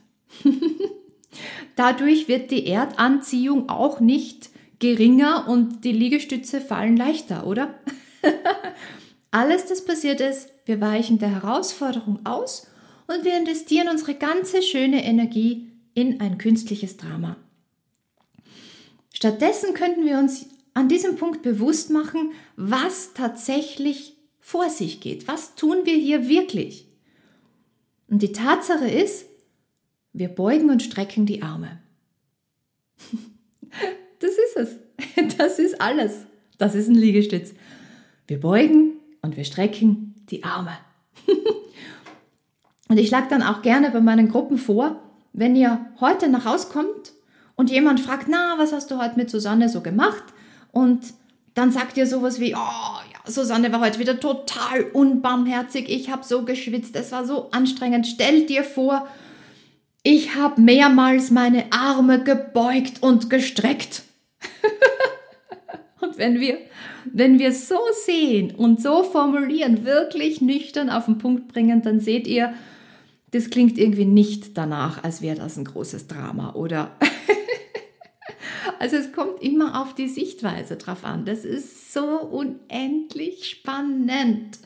Dadurch 1.75 2.30
wird 2.30 2.50
die 2.51 2.65
Erdanziehung 2.68 3.68
auch 3.68 4.00
nicht 4.00 4.50
geringer 4.80 5.48
und 5.50 5.84
die 5.84 5.91
Liegestütze 5.91 6.62
fallen 6.62 6.96
leichter, 6.96 7.46
oder? 7.46 7.75
Alles, 9.32 9.65
das 9.65 9.84
passiert 9.84 10.22
ist, 10.22 10.50
wir 10.65 10.80
weichen 10.80 11.20
der 11.20 11.30
Herausforderung 11.30 12.20
aus 12.25 12.71
und 13.12 13.25
wir 13.25 13.38
investieren 13.38 13.89
unsere 13.89 14.15
ganze 14.15 14.62
schöne 14.62 15.03
Energie 15.03 15.68
in 15.94 16.22
ein 16.22 16.38
künstliches 16.38 16.98
Drama. 16.98 17.38
Stattdessen 19.13 19.74
könnten 19.74 20.06
wir 20.06 20.18
uns 20.18 20.48
an 20.74 20.88
diesem 20.88 21.18
Punkt 21.18 21.41
bewusst 21.41 21.89
machen, 21.89 22.32
was 22.56 23.13
tatsächlich 23.13 24.15
vor 24.39 24.70
sich 24.70 25.01
geht. 25.01 25.27
Was 25.27 25.56
tun 25.56 25.80
wir 25.84 25.96
hier 25.96 26.27
wirklich? 26.27 26.88
Und 28.10 28.22
die 28.22 28.32
Tatsache 28.32 28.89
ist, 28.89 29.25
wir 30.13 30.30
beugen 30.30 30.70
und 30.70 30.82
strecken 30.82 31.25
die 31.25 31.41
Arme. 31.41 31.80
Das 34.20 34.32
ist 34.32 34.56
es. 34.56 35.38
Das 35.38 35.58
ist 35.58 35.82
alles. 35.82 36.25
Das 36.60 36.75
ist 36.75 36.88
ein 36.88 36.96
Liegestütz. 36.96 37.53
Wir 38.27 38.39
beugen 38.39 38.98
und 39.24 39.36
wir 39.36 39.46
strecken 39.46 40.13
die 40.30 40.44
Arme. 40.44 40.77
Und 42.91 42.98
ich 42.98 43.07
schlage 43.07 43.27
dann 43.29 43.41
auch 43.41 43.62
gerne 43.62 43.89
bei 43.91 44.01
meinen 44.01 44.27
Gruppen 44.27 44.57
vor, 44.57 44.98
wenn 45.31 45.55
ihr 45.55 45.86
heute 46.01 46.27
nach 46.27 46.43
Hause 46.43 46.67
kommt 46.74 47.13
und 47.55 47.69
jemand 47.69 48.01
fragt, 48.01 48.27
na, 48.27 48.55
was 48.57 48.74
hast 48.74 48.91
du 48.91 49.01
heute 49.01 49.15
mit 49.15 49.29
Susanne 49.29 49.69
so 49.69 49.79
gemacht? 49.79 50.25
Und 50.74 51.00
dann 51.53 51.71
sagt 51.71 51.95
ihr 51.95 52.05
sowas 52.05 52.41
wie, 52.41 52.53
oh 52.53 52.57
ja, 52.57 53.31
Susanne 53.31 53.71
war 53.71 53.79
heute 53.79 53.98
wieder 53.98 54.19
total 54.19 54.83
unbarmherzig, 54.91 55.88
ich 55.88 56.12
habe 56.12 56.25
so 56.25 56.43
geschwitzt, 56.43 56.93
es 56.98 57.13
war 57.13 57.25
so 57.25 57.50
anstrengend. 57.51 58.07
Stell 58.07 58.45
dir 58.45 58.65
vor, 58.65 59.07
ich 60.03 60.36
habe 60.36 60.60
mehrmals 60.60 61.31
meine 61.31 61.71
Arme 61.71 62.21
gebeugt 62.21 63.01
und 63.01 63.29
gestreckt. 63.29 64.03
und 66.01 66.17
wenn 66.17 66.41
wir, 66.41 66.57
wenn 67.05 67.39
wir 67.39 67.53
so 67.53 67.79
sehen 68.05 68.53
und 68.53 68.81
so 68.81 69.03
formulieren, 69.03 69.86
wirklich 69.86 70.41
nüchtern 70.41 70.89
auf 70.89 71.05
den 71.05 71.19
Punkt 71.19 71.48
bringen, 71.48 71.83
dann 71.83 72.01
seht 72.01 72.27
ihr, 72.27 72.53
das 73.31 73.50
klingt 73.50 73.77
irgendwie 73.77 74.05
nicht 74.05 74.57
danach, 74.57 75.03
als 75.03 75.21
wäre 75.21 75.38
das 75.38 75.57
ein 75.57 75.65
großes 75.65 76.07
Drama, 76.07 76.53
oder? 76.53 76.91
also 78.79 78.97
es 78.97 79.13
kommt 79.13 79.41
immer 79.41 79.81
auf 79.81 79.95
die 79.95 80.09
Sichtweise 80.09 80.75
drauf 80.75 81.05
an. 81.05 81.23
Das 81.25 81.45
ist 81.45 81.93
so 81.93 82.03
unendlich 82.03 83.50
spannend. 83.50 84.59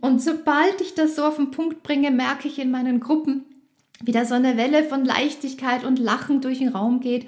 Und 0.00 0.22
sobald 0.22 0.80
ich 0.80 0.94
das 0.94 1.16
so 1.16 1.24
auf 1.24 1.36
den 1.36 1.50
Punkt 1.50 1.82
bringe, 1.82 2.10
merke 2.12 2.46
ich 2.46 2.58
in 2.58 2.70
meinen 2.70 3.00
Gruppen, 3.00 3.44
wie 4.02 4.12
da 4.12 4.24
so 4.24 4.34
eine 4.34 4.56
Welle 4.56 4.84
von 4.84 5.04
Leichtigkeit 5.04 5.84
und 5.84 5.98
Lachen 5.98 6.40
durch 6.40 6.58
den 6.58 6.68
Raum 6.68 7.00
geht 7.00 7.26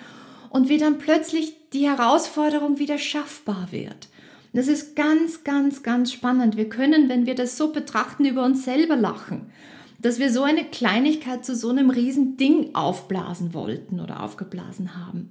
und 0.50 0.68
wie 0.68 0.78
dann 0.78 0.98
plötzlich 0.98 1.54
die 1.72 1.88
Herausforderung 1.88 2.78
wieder 2.78 2.98
schaffbar 2.98 3.68
wird. 3.72 4.08
Das 4.52 4.68
ist 4.68 4.94
ganz, 4.96 5.44
ganz, 5.44 5.82
ganz 5.82 6.12
spannend. 6.12 6.56
Wir 6.56 6.68
können, 6.68 7.08
wenn 7.08 7.26
wir 7.26 7.34
das 7.34 7.58
so 7.58 7.72
betrachten, 7.72 8.24
über 8.24 8.44
uns 8.44 8.64
selber 8.64 8.96
lachen 8.96 9.50
dass 9.98 10.18
wir 10.18 10.30
so 10.30 10.42
eine 10.42 10.64
Kleinigkeit 10.64 11.44
zu 11.44 11.54
so 11.54 11.70
einem 11.70 11.90
riesen 11.90 12.36
Ding 12.36 12.74
aufblasen 12.74 13.54
wollten 13.54 14.00
oder 14.00 14.22
aufgeblasen 14.22 14.96
haben. 14.96 15.30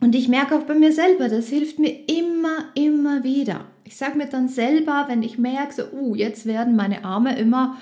Und 0.00 0.14
ich 0.14 0.28
merke 0.28 0.56
auch 0.56 0.62
bei 0.62 0.74
mir 0.74 0.92
selber, 0.92 1.28
das 1.28 1.48
hilft 1.48 1.78
mir 1.78 2.08
immer, 2.08 2.70
immer 2.74 3.22
wieder. 3.22 3.66
Ich 3.84 3.96
sage 3.96 4.16
mir 4.16 4.26
dann 4.26 4.48
selber, 4.48 5.04
wenn 5.08 5.22
ich 5.22 5.38
merke, 5.38 5.74
so, 5.74 5.82
uh, 5.92 6.14
jetzt 6.14 6.46
werden 6.46 6.74
meine 6.74 7.04
Arme 7.04 7.38
immer, 7.38 7.76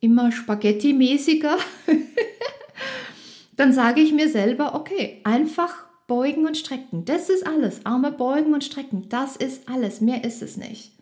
immer 0.00 0.30
Spaghetti-mäßiger, 0.30 1.56
dann 3.56 3.72
sage 3.72 4.02
ich 4.02 4.12
mir 4.12 4.28
selber, 4.28 4.74
okay, 4.74 5.20
einfach 5.24 5.86
beugen 6.06 6.46
und 6.46 6.58
strecken. 6.58 7.04
Das 7.06 7.30
ist 7.30 7.46
alles. 7.46 7.86
Arme 7.86 8.12
beugen 8.12 8.52
und 8.52 8.64
strecken. 8.64 9.06
Das 9.08 9.36
ist 9.36 9.68
alles. 9.68 10.02
Mehr 10.02 10.24
ist 10.24 10.42
es 10.42 10.58
nicht. 10.58 10.92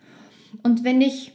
Und 0.62 0.84
wenn 0.84 1.00
ich 1.00 1.32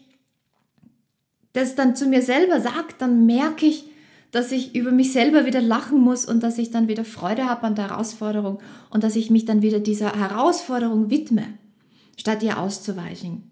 das 1.58 1.74
dann 1.74 1.96
zu 1.96 2.06
mir 2.06 2.22
selber 2.22 2.62
sagt, 2.62 3.02
dann 3.02 3.26
merke 3.26 3.66
ich, 3.66 3.86
dass 4.32 4.52
ich 4.52 4.76
über 4.76 4.92
mich 4.92 5.12
selber 5.12 5.46
wieder 5.46 5.62
lachen 5.62 6.00
muss 6.00 6.26
und 6.26 6.44
dass 6.44 6.60
ich 6.60 6.70
dann 6.70 6.88
wieder 6.88 7.04
Freude 7.04 7.46
habe 7.46 7.64
an 7.64 7.74
der 7.74 7.90
Herausforderung 7.90 8.60
und 8.92 9.04
dass 9.04 9.16
ich 9.16 9.32
mich 9.32 9.46
dann 9.46 9.64
wieder 9.64 9.80
dieser 9.80 10.14
Herausforderung 10.14 11.10
widme, 11.10 11.46
statt 12.16 12.44
ihr 12.44 12.60
auszuweichen. 12.60 13.50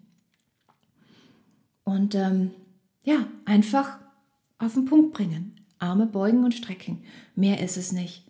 Und 1.82 2.14
ähm, 2.14 2.52
ja, 3.02 3.26
einfach 3.44 3.98
auf 4.58 4.74
den 4.74 4.84
Punkt 4.84 5.12
bringen. 5.12 5.56
Arme 5.78 6.06
beugen 6.06 6.44
und 6.44 6.54
strecken. 6.54 7.02
Mehr 7.34 7.62
ist 7.62 7.76
es 7.76 7.92
nicht. 7.92 8.24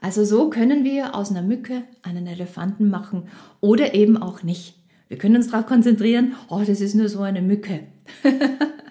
Also 0.00 0.24
so 0.24 0.48
können 0.48 0.84
wir 0.84 1.14
aus 1.14 1.30
einer 1.30 1.42
Mücke 1.42 1.82
einen 2.02 2.26
Elefanten 2.26 2.88
machen 2.88 3.24
oder 3.60 3.94
eben 3.94 4.16
auch 4.16 4.42
nicht. 4.42 4.74
Wir 5.08 5.18
können 5.18 5.36
uns 5.36 5.50
darauf 5.50 5.66
konzentrieren, 5.66 6.34
oh, 6.48 6.62
das 6.66 6.80
ist 6.80 6.94
nur 6.94 7.08
so 7.08 7.20
eine 7.20 7.42
Mücke. 7.42 7.80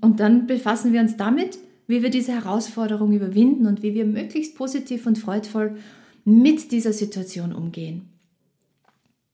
Und 0.00 0.20
dann 0.20 0.46
befassen 0.46 0.92
wir 0.92 1.00
uns 1.00 1.16
damit, 1.16 1.58
wie 1.86 2.02
wir 2.02 2.10
diese 2.10 2.32
Herausforderung 2.32 3.12
überwinden 3.12 3.66
und 3.66 3.82
wie 3.82 3.94
wir 3.94 4.04
möglichst 4.04 4.56
positiv 4.56 5.06
und 5.06 5.18
freudvoll 5.18 5.76
mit 6.24 6.72
dieser 6.72 6.92
Situation 6.92 7.52
umgehen. 7.52 8.08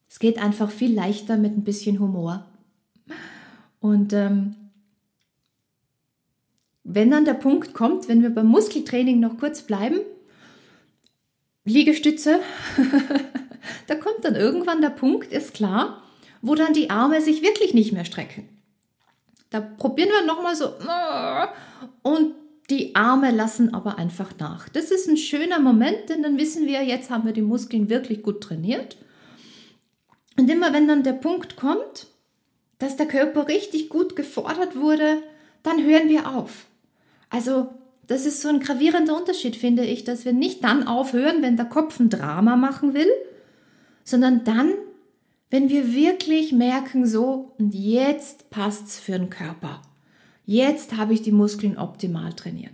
Es 0.08 0.18
geht 0.18 0.38
einfach 0.38 0.70
viel 0.70 0.92
leichter 0.92 1.36
mit 1.36 1.56
ein 1.56 1.62
bisschen 1.62 2.00
Humor. 2.00 2.46
Und 3.78 4.12
ähm, 4.12 4.56
wenn 6.82 7.10
dann 7.10 7.24
der 7.24 7.34
Punkt 7.34 7.74
kommt, 7.74 8.08
wenn 8.08 8.22
wir 8.22 8.30
beim 8.30 8.48
Muskeltraining 8.48 9.20
noch 9.20 9.38
kurz 9.38 9.62
bleiben, 9.62 10.00
Liegestütze, 11.64 12.40
da 13.86 13.94
kommt 13.94 14.24
dann 14.24 14.34
irgendwann 14.34 14.80
der 14.80 14.90
Punkt, 14.90 15.32
ist 15.32 15.54
klar, 15.54 16.02
wo 16.42 16.56
dann 16.56 16.72
die 16.72 16.90
Arme 16.90 17.20
sich 17.20 17.42
wirklich 17.42 17.74
nicht 17.74 17.92
mehr 17.92 18.04
strecken. 18.04 18.48
Da 19.50 19.60
probieren 19.60 20.10
wir 20.10 20.26
nochmal 20.26 20.54
so 20.54 20.72
und 22.02 22.34
die 22.70 22.94
Arme 22.94 23.32
lassen 23.32 23.74
aber 23.74 23.98
einfach 23.98 24.32
nach. 24.38 24.68
Das 24.68 24.92
ist 24.92 25.08
ein 25.08 25.16
schöner 25.16 25.58
Moment, 25.58 26.08
denn 26.08 26.22
dann 26.22 26.38
wissen 26.38 26.66
wir, 26.66 26.82
jetzt 26.84 27.10
haben 27.10 27.24
wir 27.24 27.32
die 27.32 27.42
Muskeln 27.42 27.90
wirklich 27.90 28.22
gut 28.22 28.40
trainiert. 28.40 28.96
Und 30.38 30.48
immer 30.48 30.72
wenn 30.72 30.86
dann 30.86 31.02
der 31.02 31.14
Punkt 31.14 31.56
kommt, 31.56 32.06
dass 32.78 32.96
der 32.96 33.06
Körper 33.06 33.48
richtig 33.48 33.88
gut 33.88 34.14
gefordert 34.14 34.76
wurde, 34.76 35.18
dann 35.62 35.84
hören 35.84 36.08
wir 36.08 36.30
auf. 36.30 36.66
Also 37.28 37.68
das 38.06 38.26
ist 38.26 38.40
so 38.40 38.48
ein 38.48 38.60
gravierender 38.60 39.16
Unterschied, 39.16 39.54
finde 39.56 39.84
ich, 39.84 40.04
dass 40.04 40.24
wir 40.24 40.32
nicht 40.32 40.64
dann 40.64 40.86
aufhören, 40.86 41.42
wenn 41.42 41.56
der 41.56 41.66
Kopf 41.66 42.00
ein 42.00 42.10
Drama 42.10 42.56
machen 42.56 42.94
will, 42.94 43.10
sondern 44.04 44.44
dann, 44.44 44.72
wenn 45.50 45.68
wir 45.68 45.92
wirklich 45.92 46.52
merken, 46.52 47.06
so, 47.06 47.52
und 47.58 47.74
jetzt 47.74 48.50
passt's 48.50 48.98
für 48.98 49.18
den 49.18 49.30
Körper. 49.30 49.82
Jetzt 50.46 50.96
habe 50.96 51.12
ich 51.12 51.22
die 51.22 51.32
Muskeln 51.32 51.76
optimal 51.76 52.32
trainiert. 52.32 52.72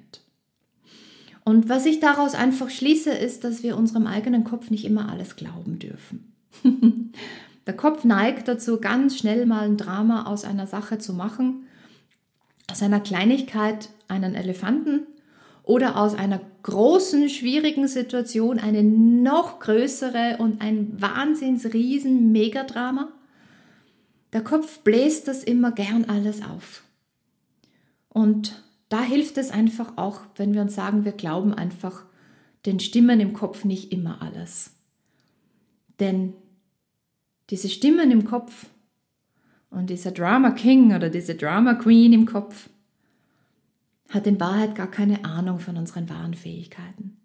Und 1.44 1.68
was 1.68 1.86
ich 1.86 2.00
daraus 2.00 2.34
einfach 2.34 2.70
schließe, 2.70 3.10
ist, 3.10 3.44
dass 3.44 3.62
wir 3.62 3.76
unserem 3.76 4.06
eigenen 4.06 4.44
Kopf 4.44 4.70
nicht 4.70 4.84
immer 4.84 5.08
alles 5.08 5.36
glauben 5.36 5.78
dürfen. 5.78 6.32
Der 7.66 7.76
Kopf 7.76 8.04
neigt 8.04 8.46
dazu, 8.48 8.80
ganz 8.80 9.18
schnell 9.18 9.46
mal 9.46 9.64
ein 9.64 9.76
Drama 9.76 10.26
aus 10.26 10.44
einer 10.44 10.66
Sache 10.66 10.98
zu 10.98 11.12
machen, 11.12 11.66
aus 12.70 12.82
einer 12.82 13.00
Kleinigkeit 13.00 13.88
einen 14.08 14.34
Elefanten 14.34 15.06
oder 15.66 15.96
aus 15.96 16.14
einer 16.14 16.40
großen, 16.62 17.28
schwierigen 17.28 17.88
Situation 17.88 18.58
eine 18.58 18.84
noch 18.84 19.58
größere 19.58 20.36
und 20.38 20.62
ein 20.62 21.00
Wahnsinnsriesen 21.02 22.30
Megadrama. 22.30 23.08
Der 24.32 24.42
Kopf 24.42 24.78
bläst 24.80 25.26
das 25.26 25.42
immer 25.42 25.72
gern 25.72 26.04
alles 26.04 26.40
auf. 26.42 26.84
Und 28.08 28.62
da 28.88 29.02
hilft 29.02 29.38
es 29.38 29.50
einfach 29.50 29.94
auch, 29.96 30.20
wenn 30.36 30.54
wir 30.54 30.62
uns 30.62 30.76
sagen, 30.76 31.04
wir 31.04 31.12
glauben 31.12 31.52
einfach 31.52 32.04
den 32.64 32.78
Stimmen 32.78 33.18
im 33.18 33.32
Kopf 33.32 33.64
nicht 33.64 33.90
immer 33.92 34.22
alles. 34.22 34.70
Denn 35.98 36.32
diese 37.50 37.68
Stimmen 37.68 38.12
im 38.12 38.24
Kopf 38.24 38.66
und 39.70 39.90
dieser 39.90 40.12
Drama 40.12 40.52
King 40.52 40.94
oder 40.94 41.10
diese 41.10 41.34
Drama 41.34 41.74
Queen 41.74 42.12
im 42.12 42.24
Kopf 42.24 42.68
hat 44.10 44.26
in 44.26 44.40
Wahrheit 44.40 44.74
gar 44.74 44.90
keine 44.90 45.24
Ahnung 45.24 45.58
von 45.58 45.76
unseren 45.76 46.08
wahren 46.08 46.34
Fähigkeiten. 46.34 47.16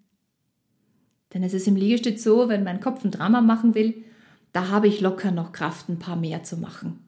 Denn 1.33 1.43
es 1.43 1.53
ist 1.53 1.67
im 1.67 1.75
Liegestütz 1.75 2.23
so, 2.23 2.49
wenn 2.49 2.63
mein 2.63 2.81
Kopf 2.81 3.03
ein 3.03 3.11
Drama 3.11 3.41
machen 3.41 3.75
will, 3.75 4.03
da 4.51 4.67
habe 4.69 4.87
ich 4.87 4.99
locker 4.99 5.31
noch 5.31 5.51
Kraft, 5.51 5.87
ein 5.87 5.99
paar 5.99 6.17
mehr 6.17 6.43
zu 6.43 6.57
machen. 6.57 6.99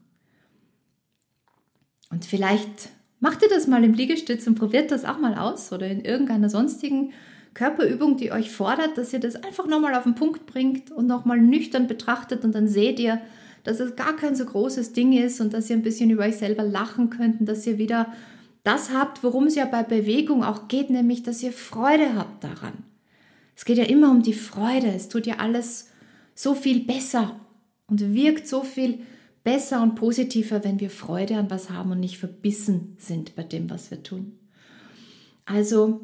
Und 2.10 2.24
vielleicht 2.24 2.90
Macht 3.24 3.40
ihr 3.40 3.48
das 3.48 3.66
mal 3.66 3.82
im 3.82 3.94
Liegestütz 3.94 4.46
und 4.46 4.56
probiert 4.56 4.90
das 4.90 5.06
auch 5.06 5.18
mal 5.18 5.34
aus 5.38 5.72
oder 5.72 5.86
in 5.86 6.04
irgendeiner 6.04 6.50
sonstigen 6.50 7.14
Körperübung, 7.54 8.18
die 8.18 8.32
euch 8.32 8.50
fordert, 8.50 8.98
dass 8.98 9.14
ihr 9.14 9.18
das 9.18 9.36
einfach 9.36 9.66
nochmal 9.66 9.94
auf 9.94 10.02
den 10.02 10.14
Punkt 10.14 10.44
bringt 10.44 10.90
und 10.90 11.06
nochmal 11.06 11.40
nüchtern 11.40 11.86
betrachtet 11.86 12.44
und 12.44 12.54
dann 12.54 12.68
seht 12.68 13.00
ihr, 13.00 13.22
dass 13.62 13.80
es 13.80 13.96
gar 13.96 14.14
kein 14.14 14.36
so 14.36 14.44
großes 14.44 14.92
Ding 14.92 15.14
ist 15.14 15.40
und 15.40 15.54
dass 15.54 15.70
ihr 15.70 15.76
ein 15.76 15.82
bisschen 15.82 16.10
über 16.10 16.24
euch 16.24 16.36
selber 16.36 16.64
lachen 16.64 17.08
könnt 17.08 17.40
und 17.40 17.46
dass 17.46 17.66
ihr 17.66 17.78
wieder 17.78 18.12
das 18.64 18.90
habt, 18.90 19.22
worum 19.22 19.46
es 19.46 19.54
ja 19.54 19.66
bei 19.66 19.82
Bewegung 19.82 20.42
auch 20.42 20.68
geht, 20.68 20.90
nämlich 20.90 21.22
dass 21.22 21.42
ihr 21.42 21.52
Freude 21.52 22.16
habt 22.16 22.42
daran. 22.42 22.84
Es 23.54 23.64
geht 23.64 23.78
ja 23.78 23.84
immer 23.84 24.10
um 24.10 24.22
die 24.22 24.32
Freude. 24.32 24.88
Es 24.88 25.08
tut 25.08 25.26
ja 25.26 25.36
alles 25.36 25.90
so 26.34 26.54
viel 26.54 26.84
besser 26.84 27.38
und 27.86 28.14
wirkt 28.14 28.48
so 28.48 28.62
viel 28.62 29.00
besser 29.44 29.82
und 29.82 29.94
positiver, 29.94 30.64
wenn 30.64 30.80
wir 30.80 30.90
Freude 30.90 31.36
an 31.36 31.50
was 31.50 31.70
haben 31.70 31.92
und 31.92 32.00
nicht 32.00 32.18
verbissen 32.18 32.96
sind 32.98 33.36
bei 33.36 33.42
dem, 33.42 33.70
was 33.70 33.90
wir 33.90 34.02
tun. 34.02 34.38
Also, 35.44 36.00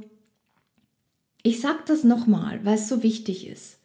ich 1.42 1.61
sage 1.61 1.81
das 1.87 2.05
nochmal, 2.05 2.64
weil 2.64 2.75
es 2.75 2.88
so 2.88 3.03
wichtig 3.03 3.49
ist. 3.49 3.79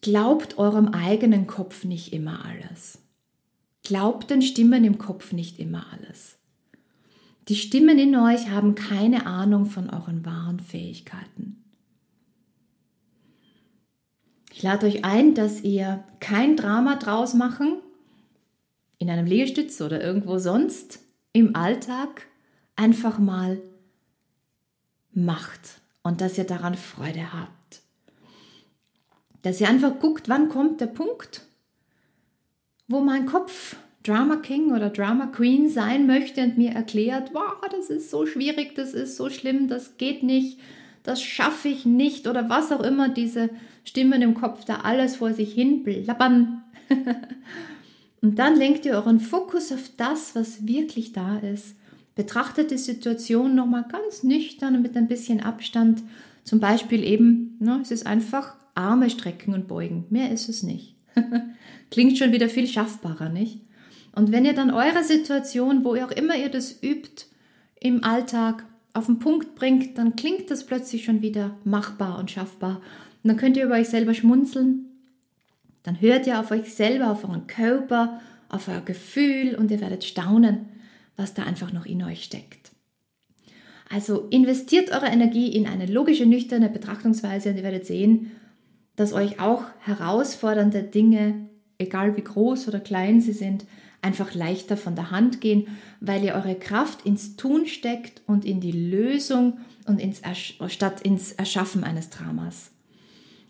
Glaubt 0.00 0.58
eurem 0.58 0.88
eigenen 0.88 1.48
Kopf 1.48 1.84
nicht 1.84 2.12
immer 2.12 2.44
alles. 2.44 2.98
Glaubt 3.82 4.30
den 4.30 4.42
Stimmen 4.42 4.84
im 4.84 4.98
Kopf 4.98 5.32
nicht 5.32 5.58
immer 5.58 5.86
alles. 5.92 6.38
Die 7.48 7.56
Stimmen 7.56 7.98
in 7.98 8.14
euch 8.14 8.50
haben 8.50 8.74
keine 8.74 9.26
Ahnung 9.26 9.66
von 9.66 9.90
euren 9.90 10.24
wahren 10.24 10.60
Fähigkeiten. 10.60 11.64
Ich 14.52 14.62
lade 14.62 14.86
euch 14.86 15.04
ein, 15.04 15.34
dass 15.34 15.62
ihr 15.62 16.04
kein 16.20 16.56
Drama 16.56 16.96
draus 16.96 17.34
machen, 17.34 17.80
in 18.98 19.10
einem 19.10 19.26
Liegestütz 19.26 19.80
oder 19.80 20.00
irgendwo 20.00 20.38
sonst 20.38 21.00
im 21.32 21.56
Alltag 21.56 22.28
einfach 22.76 23.18
mal 23.18 23.60
macht 25.12 25.80
und 26.02 26.20
dass 26.20 26.38
ihr 26.38 26.44
daran 26.44 26.76
Freude 26.76 27.32
habt. 27.32 27.82
Dass 29.42 29.60
ihr 29.60 29.68
einfach 29.68 29.98
guckt, 29.98 30.28
wann 30.28 30.48
kommt 30.48 30.80
der 30.80 30.86
Punkt, 30.86 31.42
wo 32.86 33.00
mein 33.00 33.26
Kopf 33.26 33.76
Drama 34.02 34.36
King 34.36 34.72
oder 34.72 34.90
Drama 34.90 35.26
Queen 35.26 35.68
sein 35.68 36.06
möchte 36.06 36.42
und 36.42 36.58
mir 36.58 36.70
erklärt, 36.70 37.30
wow, 37.32 37.54
das 37.70 37.88
ist 37.90 38.10
so 38.10 38.26
schwierig, 38.26 38.74
das 38.74 38.94
ist 38.94 39.16
so 39.16 39.30
schlimm, 39.30 39.68
das 39.68 39.96
geht 39.96 40.22
nicht, 40.22 40.58
das 41.02 41.22
schaffe 41.22 41.68
ich 41.68 41.86
nicht 41.86 42.26
oder 42.26 42.48
was 42.48 42.72
auch 42.72 42.82
immer 42.82 43.08
diese 43.08 43.50
Stimmen 43.84 44.22
im 44.22 44.34
Kopf 44.34 44.64
da 44.64 44.80
alles 44.82 45.16
vor 45.16 45.32
sich 45.32 45.52
hin 45.52 45.82
blabbern. 45.82 46.62
Und 48.22 48.38
dann 48.38 48.56
lenkt 48.56 48.86
ihr 48.86 48.92
euren 48.92 49.18
Fokus 49.18 49.72
auf 49.72 49.90
das, 49.96 50.36
was 50.36 50.66
wirklich 50.66 51.12
da 51.12 51.38
ist. 51.38 51.74
Betrachtet 52.14 52.70
die 52.70 52.78
Situation 52.78 53.56
nochmal 53.56 53.84
ganz 53.90 54.22
nüchtern 54.22 54.76
und 54.76 54.82
mit 54.82 54.96
ein 54.96 55.08
bisschen 55.08 55.40
Abstand. 55.40 56.02
Zum 56.44 56.60
Beispiel 56.60 57.02
eben, 57.02 57.56
ne, 57.58 57.80
es 57.82 57.90
ist 57.90 58.06
einfach 58.06 58.54
Arme 58.74 59.10
strecken 59.10 59.54
und 59.54 59.66
beugen. 59.66 60.04
Mehr 60.10 60.30
ist 60.30 60.48
es 60.48 60.62
nicht. 60.62 60.94
Klingt 61.90 62.16
schon 62.16 62.32
wieder 62.32 62.48
viel 62.48 62.68
schaffbarer, 62.68 63.28
nicht? 63.28 63.60
Und 64.14 64.32
wenn 64.32 64.44
ihr 64.44 64.54
dann 64.54 64.70
eure 64.70 65.04
Situation, 65.04 65.84
wo 65.84 65.94
ihr 65.94 66.06
auch 66.06 66.10
immer 66.10 66.36
ihr 66.36 66.50
das 66.50 66.82
übt, 66.82 67.26
im 67.80 68.04
Alltag 68.04 68.64
auf 68.92 69.06
den 69.06 69.18
Punkt 69.18 69.54
bringt, 69.54 69.96
dann 69.98 70.16
klingt 70.16 70.50
das 70.50 70.66
plötzlich 70.66 71.04
schon 71.04 71.22
wieder 71.22 71.56
machbar 71.64 72.18
und 72.18 72.30
schaffbar. 72.30 72.82
Und 73.22 73.28
dann 73.28 73.36
könnt 73.36 73.56
ihr 73.56 73.64
über 73.64 73.74
euch 73.76 73.88
selber 73.88 74.14
schmunzeln 74.14 74.92
dann 75.82 76.00
hört 76.00 76.26
ihr 76.26 76.38
auf 76.38 76.50
euch 76.50 76.72
selber, 76.72 77.10
auf 77.10 77.24
euren 77.24 77.46
Körper, 77.46 78.20
auf 78.48 78.68
euer 78.68 78.80
Gefühl 78.80 79.56
und 79.56 79.70
ihr 79.70 79.80
werdet 79.80 80.04
staunen, 80.04 80.66
was 81.16 81.34
da 81.34 81.42
einfach 81.42 81.72
noch 81.72 81.86
in 81.86 82.02
euch 82.02 82.24
steckt. 82.24 82.70
Also 83.90 84.28
investiert 84.30 84.90
eure 84.90 85.06
Energie 85.06 85.54
in 85.54 85.66
eine 85.66 85.86
logische, 85.86 86.24
nüchterne 86.24 86.68
Betrachtungsweise 86.68 87.50
und 87.50 87.56
ihr 87.56 87.62
werdet 87.62 87.86
sehen, 87.86 88.30
dass 88.96 89.12
euch 89.12 89.40
auch 89.40 89.64
herausfordernde 89.80 90.82
Dinge, 90.82 91.46
egal 91.78 92.16
wie 92.16 92.22
groß 92.22 92.68
oder 92.68 92.80
klein 92.80 93.20
sie 93.20 93.32
sind, 93.32 93.64
einfach 94.02 94.34
leichter 94.34 94.76
von 94.76 94.96
der 94.96 95.10
Hand 95.10 95.40
gehen, 95.40 95.68
weil 96.00 96.24
ihr 96.24 96.34
eure 96.34 96.56
Kraft 96.56 97.06
ins 97.06 97.36
Tun 97.36 97.66
steckt 97.66 98.20
und 98.26 98.44
in 98.44 98.60
die 98.60 98.72
Lösung 98.72 99.58
und 99.86 100.00
ins 100.00 100.20
statt 100.68 101.00
ins 101.00 101.32
Erschaffen 101.32 101.84
eines 101.84 102.10
Dramas. 102.10 102.72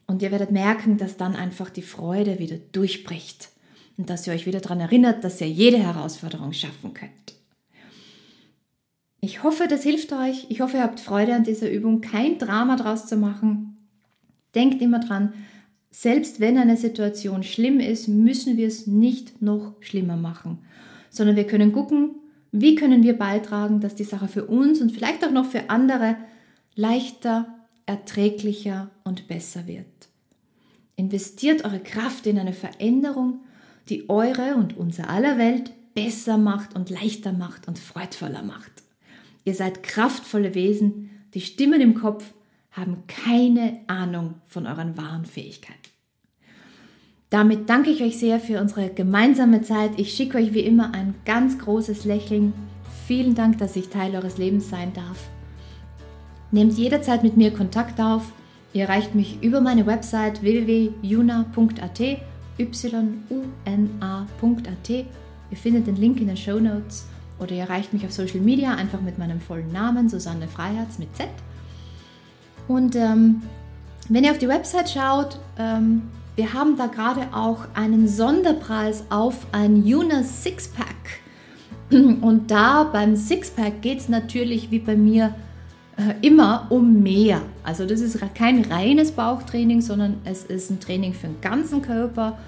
Und 0.07 0.23
ihr 0.23 0.31
werdet 0.31 0.51
merken, 0.51 0.99
dass 0.99 1.17
dann 1.17 1.35
einfach 1.35 1.71
die 1.71 1.83
Freude 1.83 2.39
wieder 2.39 2.59
durchbricht 2.73 3.49
und 3.97 4.11
dass 4.11 4.27
ihr 4.27 4.35
euch 4.35 4.47
wieder 4.47 4.61
daran 4.61 4.81
erinnert, 4.81 5.25
dass 5.25 5.41
ihr 5.41 5.49
jede 5.49 5.79
Herausforderung 5.79 6.53
schaffen 6.53 6.93
könnt. 6.93 7.13
Ich 9.21 9.43
hoffe, 9.43 9.69
das 9.69 9.85
hilft 9.85 10.13
euch. 10.13 10.47
Ich 10.49 10.61
hoffe, 10.61 10.79
ihr 10.79 10.83
habt 10.83 11.01
Freude 11.01 11.35
an 11.35 11.45
dieser 11.45 11.71
Übung, 11.71 12.01
kein 12.01 12.39
Drama 12.39 12.77
draus 12.77 13.07
zu 13.07 13.17
machen. 13.17 13.77
Denkt 14.55 14.83
immer 14.83 14.99
dran, 14.99 15.33
selbst 15.93 16.41
wenn 16.41 16.57
eine 16.57 16.79
Situation 16.79 17.43
schlimm 17.43 17.79
ist, 17.79 18.09
müssen 18.09 18.57
wir 18.57 18.67
es 18.67 18.87
nicht 18.87 19.43
noch 19.43 19.75
schlimmer 19.81 20.17
machen, 20.17 20.59
sondern 21.11 21.37
wir 21.37 21.47
können 21.47 21.71
gucken, 21.71 22.17
wie 22.51 22.75
können 22.75 23.03
wir 23.03 23.17
beitragen, 23.17 23.81
dass 23.81 23.95
die 23.95 24.05
Sache 24.05 24.27
für 24.27 24.47
uns 24.47 24.81
und 24.81 24.91
vielleicht 24.91 25.25
auch 25.25 25.31
noch 25.31 25.45
für 25.45 25.69
andere 25.71 26.17
leichter 26.75 27.47
erträglicher 27.85 28.91
und 29.05 29.29
besser 29.29 29.67
wird. 29.67 29.87
Investiert 30.97 31.65
eure 31.65 31.81
Kraft 31.81 32.27
in 32.27 32.39
eine 32.39 32.55
Veränderung, 32.55 33.41
die 33.91 34.09
eure 34.09 34.55
und 34.55 34.77
unser 34.77 35.11
aller 35.11 35.37
Welt 35.37 35.73
besser 35.95 36.39
macht 36.39 36.75
und 36.75 36.89
leichter 36.89 37.33
macht 37.33 37.69
und 37.69 37.79
freudvoller 37.79 38.43
macht. 38.43 38.73
Ihr 39.45 39.55
seid 39.55 39.83
kraftvolle 39.83 40.55
Wesen, 40.55 41.11
die 41.35 41.41
Stimmen 41.43 41.83
im 41.83 41.95
Kopf 41.95 42.33
haben 42.73 43.05
keine 43.07 43.81
Ahnung 43.87 44.35
von 44.47 44.67
euren 44.67 44.97
wahren 44.97 45.27
Fähigkeiten. 45.27 45.79
Damit 47.31 47.71
danke 47.71 47.91
ich 47.91 48.03
euch 48.03 48.19
sehr 48.19 48.41
für 48.41 48.61
unsere 48.61 48.91
gemeinsame 48.91 49.63
Zeit. 49.63 49.93
Ich 49.99 50.13
schicke 50.15 50.37
euch 50.37 50.53
wie 50.53 50.61
immer 50.61 50.93
ein 50.93 51.15
ganz 51.25 51.59
großes 51.59 52.05
Lächeln. 52.05 52.53
Vielen 53.07 53.35
Dank, 53.35 53.57
dass 53.59 53.77
ich 53.77 53.89
Teil 53.89 54.15
eures 54.15 54.37
Lebens 54.37 54.69
sein 54.69 54.93
darf. 54.93 55.31
Nehmt 56.51 56.77
jederzeit 56.77 57.23
mit 57.23 57.39
mir 57.39 57.51
Kontakt 57.51 57.99
auf. 58.01 58.33
Ihr 58.75 58.83
erreicht 58.83 59.15
mich 59.15 59.43
über 59.43 59.61
meine 59.63 59.87
Website 59.87 60.43
www.juna.at, 60.43 62.01
y-u-n-a.at. 62.59 63.31
Ihr 64.91 65.57
findet 65.57 65.87
den 65.87 65.97
Link 65.97 66.21
in 66.21 66.27
den 66.27 66.37
Show 66.37 66.59
Notes 66.59 67.07
oder 67.39 67.53
ihr 67.53 67.63
erreicht 67.63 67.95
mich 67.95 68.05
auf 68.05 68.13
Social 68.13 68.41
Media 68.41 68.75
einfach 68.75 69.01
mit 69.01 69.19
meinem 69.19 69.41
vollen 69.41 69.73
Namen, 69.73 70.09
Susanne 70.09 70.49
Freiherz 70.49 70.99
mit 70.99 71.15
Z. 71.17 71.29
Und 72.69 72.97
ähm, 72.97 73.43
wenn 74.09 74.25
ihr 74.25 74.31
auf 74.31 74.39
die 74.39 74.49
Website 74.49 74.91
schaut, 74.91 75.39
ähm, 75.59 76.03
wir 76.35 76.55
haben 76.55 76.77
da 76.77 76.87
gerade 76.87 77.29
auch 77.33 77.67
einen 77.75 78.09
Sonderpreis 78.09 79.05
auf 79.11 79.47
ein 79.53 79.85
Juna 79.85 80.23
Sixpack. 80.23 81.21
Und 81.91 82.51
da 82.51 82.85
beim 82.85 83.17
Sixpack 83.17 83.83
geht 83.83 83.99
es 83.99 84.09
natürlich 84.09 84.71
wie 84.71 84.79
bei 84.79 84.97
mir 84.97 85.35
äh, 85.97 86.27
immer 86.27 86.67
um 86.71 87.03
mehr. 87.03 87.43
Also 87.65 87.85
das 87.85 88.01
ist 88.01 88.19
kein 88.35 88.65
reines 88.65 89.13
Bauchtraining, 89.13 89.83
sondern 89.83 90.17
es 90.25 90.45
ist 90.45 90.71
ein 90.71 90.81
Training 90.81 91.13
für 91.13 91.27
den 91.27 91.41
ganzen 91.43 91.83
Körper. 91.83 92.39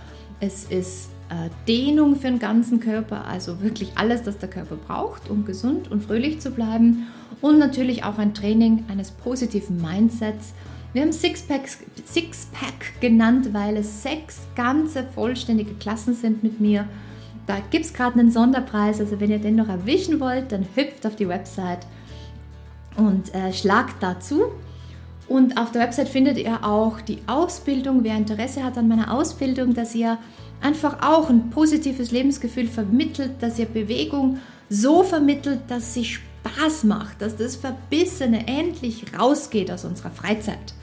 Es 0.40 0.64
ist 0.64 1.10
äh, 1.28 1.50
Dehnung 1.68 2.16
für 2.16 2.28
den 2.28 2.38
ganzen 2.38 2.80
Körper, 2.80 3.26
also 3.26 3.60
wirklich 3.60 3.92
alles, 3.96 4.22
das 4.22 4.38
der 4.38 4.48
Körper 4.48 4.76
braucht, 4.76 5.28
um 5.28 5.44
gesund 5.44 5.90
und 5.90 6.02
fröhlich 6.02 6.40
zu 6.40 6.50
bleiben. 6.50 7.06
Und 7.44 7.58
natürlich 7.58 8.04
auch 8.04 8.16
ein 8.16 8.32
Training 8.32 8.86
eines 8.88 9.10
positiven 9.10 9.76
Mindsets. 9.76 10.54
Wir 10.94 11.02
haben 11.02 11.12
Sixpack, 11.12 11.68
Sixpack 12.06 12.98
genannt, 13.02 13.50
weil 13.52 13.76
es 13.76 14.02
sechs 14.02 14.46
ganze 14.56 15.04
vollständige 15.14 15.74
Klassen 15.74 16.14
sind 16.14 16.42
mit 16.42 16.58
mir. 16.58 16.88
Da 17.46 17.58
gibt 17.70 17.84
es 17.84 17.92
gerade 17.92 18.18
einen 18.18 18.30
Sonderpreis, 18.30 18.98
also 18.98 19.20
wenn 19.20 19.30
ihr 19.30 19.40
den 19.40 19.56
noch 19.56 19.68
erwischen 19.68 20.20
wollt, 20.20 20.52
dann 20.52 20.64
hüpft 20.74 21.06
auf 21.06 21.16
die 21.16 21.28
Website 21.28 21.86
und 22.96 23.34
äh, 23.34 23.52
schlagt 23.52 24.02
dazu. 24.02 24.44
Und 25.28 25.58
auf 25.58 25.70
der 25.70 25.82
Website 25.82 26.08
findet 26.08 26.38
ihr 26.38 26.64
auch 26.64 27.02
die 27.02 27.18
Ausbildung, 27.26 28.04
wer 28.04 28.16
Interesse 28.16 28.64
hat 28.64 28.78
an 28.78 28.88
meiner 28.88 29.12
Ausbildung, 29.12 29.74
dass 29.74 29.94
ihr 29.94 30.16
einfach 30.62 31.06
auch 31.06 31.28
ein 31.28 31.50
positives 31.50 32.10
Lebensgefühl 32.10 32.68
vermittelt, 32.68 33.32
dass 33.40 33.58
ihr 33.58 33.66
Bewegung 33.66 34.38
so 34.70 35.02
vermittelt, 35.02 35.60
dass 35.68 35.92
sie 35.92 36.06
Spaß 36.44 36.84
macht, 36.84 37.22
dass 37.22 37.36
das 37.36 37.56
Verbissene 37.56 38.46
endlich 38.46 39.04
rausgeht 39.18 39.70
aus 39.70 39.84
unserer 39.84 40.10
Freizeit, 40.10 40.74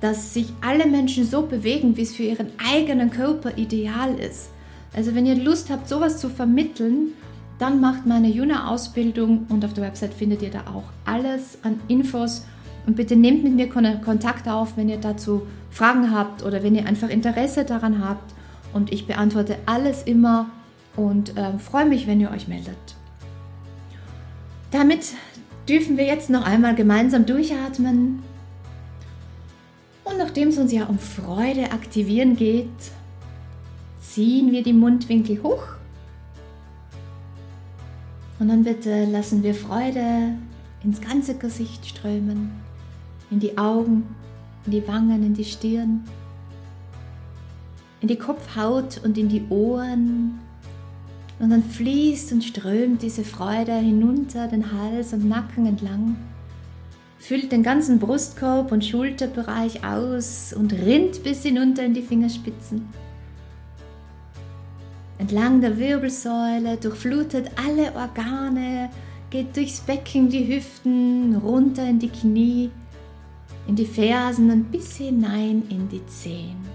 dass 0.00 0.34
sich 0.34 0.52
alle 0.60 0.86
Menschen 0.86 1.24
so 1.24 1.42
bewegen, 1.42 1.96
wie 1.96 2.02
es 2.02 2.14
für 2.14 2.22
ihren 2.22 2.48
eigenen 2.72 3.10
Körper 3.10 3.56
ideal 3.56 4.18
ist. 4.18 4.50
Also 4.94 5.14
wenn 5.14 5.26
ihr 5.26 5.36
Lust 5.36 5.70
habt, 5.70 5.88
sowas 5.88 6.18
zu 6.18 6.28
vermitteln, 6.28 7.12
dann 7.58 7.80
macht 7.80 8.06
meine 8.06 8.28
Juna-Ausbildung 8.28 9.46
und 9.48 9.64
auf 9.64 9.74
der 9.74 9.84
Website 9.84 10.14
findet 10.14 10.42
ihr 10.42 10.50
da 10.50 10.60
auch 10.60 10.84
alles 11.04 11.58
an 11.62 11.78
Infos. 11.88 12.46
Und 12.86 12.96
bitte 12.96 13.14
nehmt 13.14 13.44
mit 13.44 13.54
mir 13.54 13.68
Kontakt 13.68 14.48
auf, 14.48 14.76
wenn 14.76 14.88
ihr 14.88 14.96
dazu 14.96 15.42
Fragen 15.70 16.14
habt 16.14 16.42
oder 16.42 16.62
wenn 16.62 16.74
ihr 16.74 16.86
einfach 16.86 17.10
Interesse 17.10 17.64
daran 17.64 18.02
habt. 18.02 18.32
Und 18.72 18.90
ich 18.90 19.06
beantworte 19.06 19.56
alles 19.66 20.02
immer 20.04 20.46
und 20.96 21.36
äh, 21.36 21.58
freue 21.58 21.84
mich, 21.84 22.06
wenn 22.06 22.20
ihr 22.20 22.30
euch 22.30 22.48
meldet. 22.48 22.99
Damit 24.70 25.14
dürfen 25.68 25.96
wir 25.96 26.04
jetzt 26.04 26.30
noch 26.30 26.44
einmal 26.44 26.74
gemeinsam 26.74 27.26
durchatmen. 27.26 28.22
Und 30.04 30.18
nachdem 30.18 30.48
es 30.48 30.58
uns 30.58 30.72
ja 30.72 30.86
um 30.86 30.98
Freude 30.98 31.72
aktivieren 31.72 32.36
geht, 32.36 32.68
ziehen 34.00 34.50
wir 34.52 34.62
die 34.62 34.72
Mundwinkel 34.72 35.42
hoch 35.42 35.62
und 38.40 38.48
dann 38.48 38.64
bitte 38.64 39.04
lassen 39.04 39.42
wir 39.42 39.54
Freude 39.54 40.34
ins 40.82 41.00
ganze 41.02 41.36
Gesicht 41.36 41.84
strömen, 41.84 42.50
in 43.30 43.38
die 43.38 43.58
Augen, 43.58 44.16
in 44.64 44.72
die 44.72 44.88
Wangen, 44.88 45.22
in 45.22 45.34
die 45.34 45.44
Stirn, 45.44 46.04
in 48.00 48.08
die 48.08 48.16
Kopfhaut 48.16 48.98
und 49.04 49.18
in 49.18 49.28
die 49.28 49.44
Ohren. 49.50 50.40
Und 51.40 51.50
dann 51.50 51.64
fließt 51.64 52.32
und 52.32 52.44
strömt 52.44 53.02
diese 53.02 53.24
Freude 53.24 53.74
hinunter 53.74 54.46
den 54.46 54.72
Hals 54.72 55.12
und 55.12 55.28
Nacken 55.28 55.66
entlang, 55.66 56.16
füllt 57.18 57.50
den 57.50 57.62
ganzen 57.62 57.98
Brustkorb 57.98 58.70
und 58.70 58.84
Schulterbereich 58.84 59.84
aus 59.84 60.52
und 60.52 60.72
rinnt 60.72 61.24
bis 61.24 61.42
hinunter 61.42 61.82
in 61.82 61.94
die 61.94 62.02
Fingerspitzen 62.02 62.86
entlang 65.20 65.60
der 65.60 65.78
Wirbelsäule, 65.78 66.78
durchflutet 66.78 67.50
alle 67.56 67.94
Organe, 67.94 68.88
geht 69.28 69.54
durchs 69.54 69.80
Becken, 69.80 70.30
die 70.30 70.48
Hüften, 70.48 71.36
runter 71.36 71.86
in 71.86 71.98
die 71.98 72.08
Knie, 72.08 72.70
in 73.68 73.76
die 73.76 73.84
Fersen 73.84 74.50
und 74.50 74.72
bis 74.72 74.96
hinein 74.96 75.62
in 75.68 75.88
die 75.90 76.04
Zehen. 76.06 76.69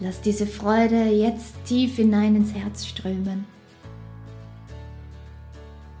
Lass 0.00 0.22
diese 0.22 0.46
Freude 0.46 1.04
jetzt 1.10 1.54
tief 1.66 1.96
hinein 1.96 2.34
ins 2.34 2.54
Herz 2.54 2.86
strömen 2.86 3.44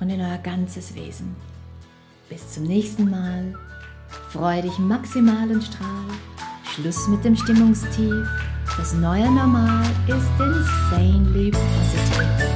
und 0.00 0.08
in 0.08 0.20
euer 0.20 0.38
ganzes 0.38 0.94
Wesen. 0.94 1.36
Bis 2.30 2.50
zum 2.54 2.64
nächsten 2.64 3.10
Mal. 3.10 3.54
Freu 4.30 4.62
dich 4.62 4.78
maximal 4.78 5.50
und 5.50 5.62
strahl. 5.62 6.06
Schluss 6.64 7.08
mit 7.08 7.24
dem 7.24 7.36
Stimmungstief. 7.36 8.26
Das 8.78 8.94
neue 8.94 9.30
Normal 9.30 9.84
ist 10.06 10.30
insanely 10.38 11.50
positive. 11.50 12.49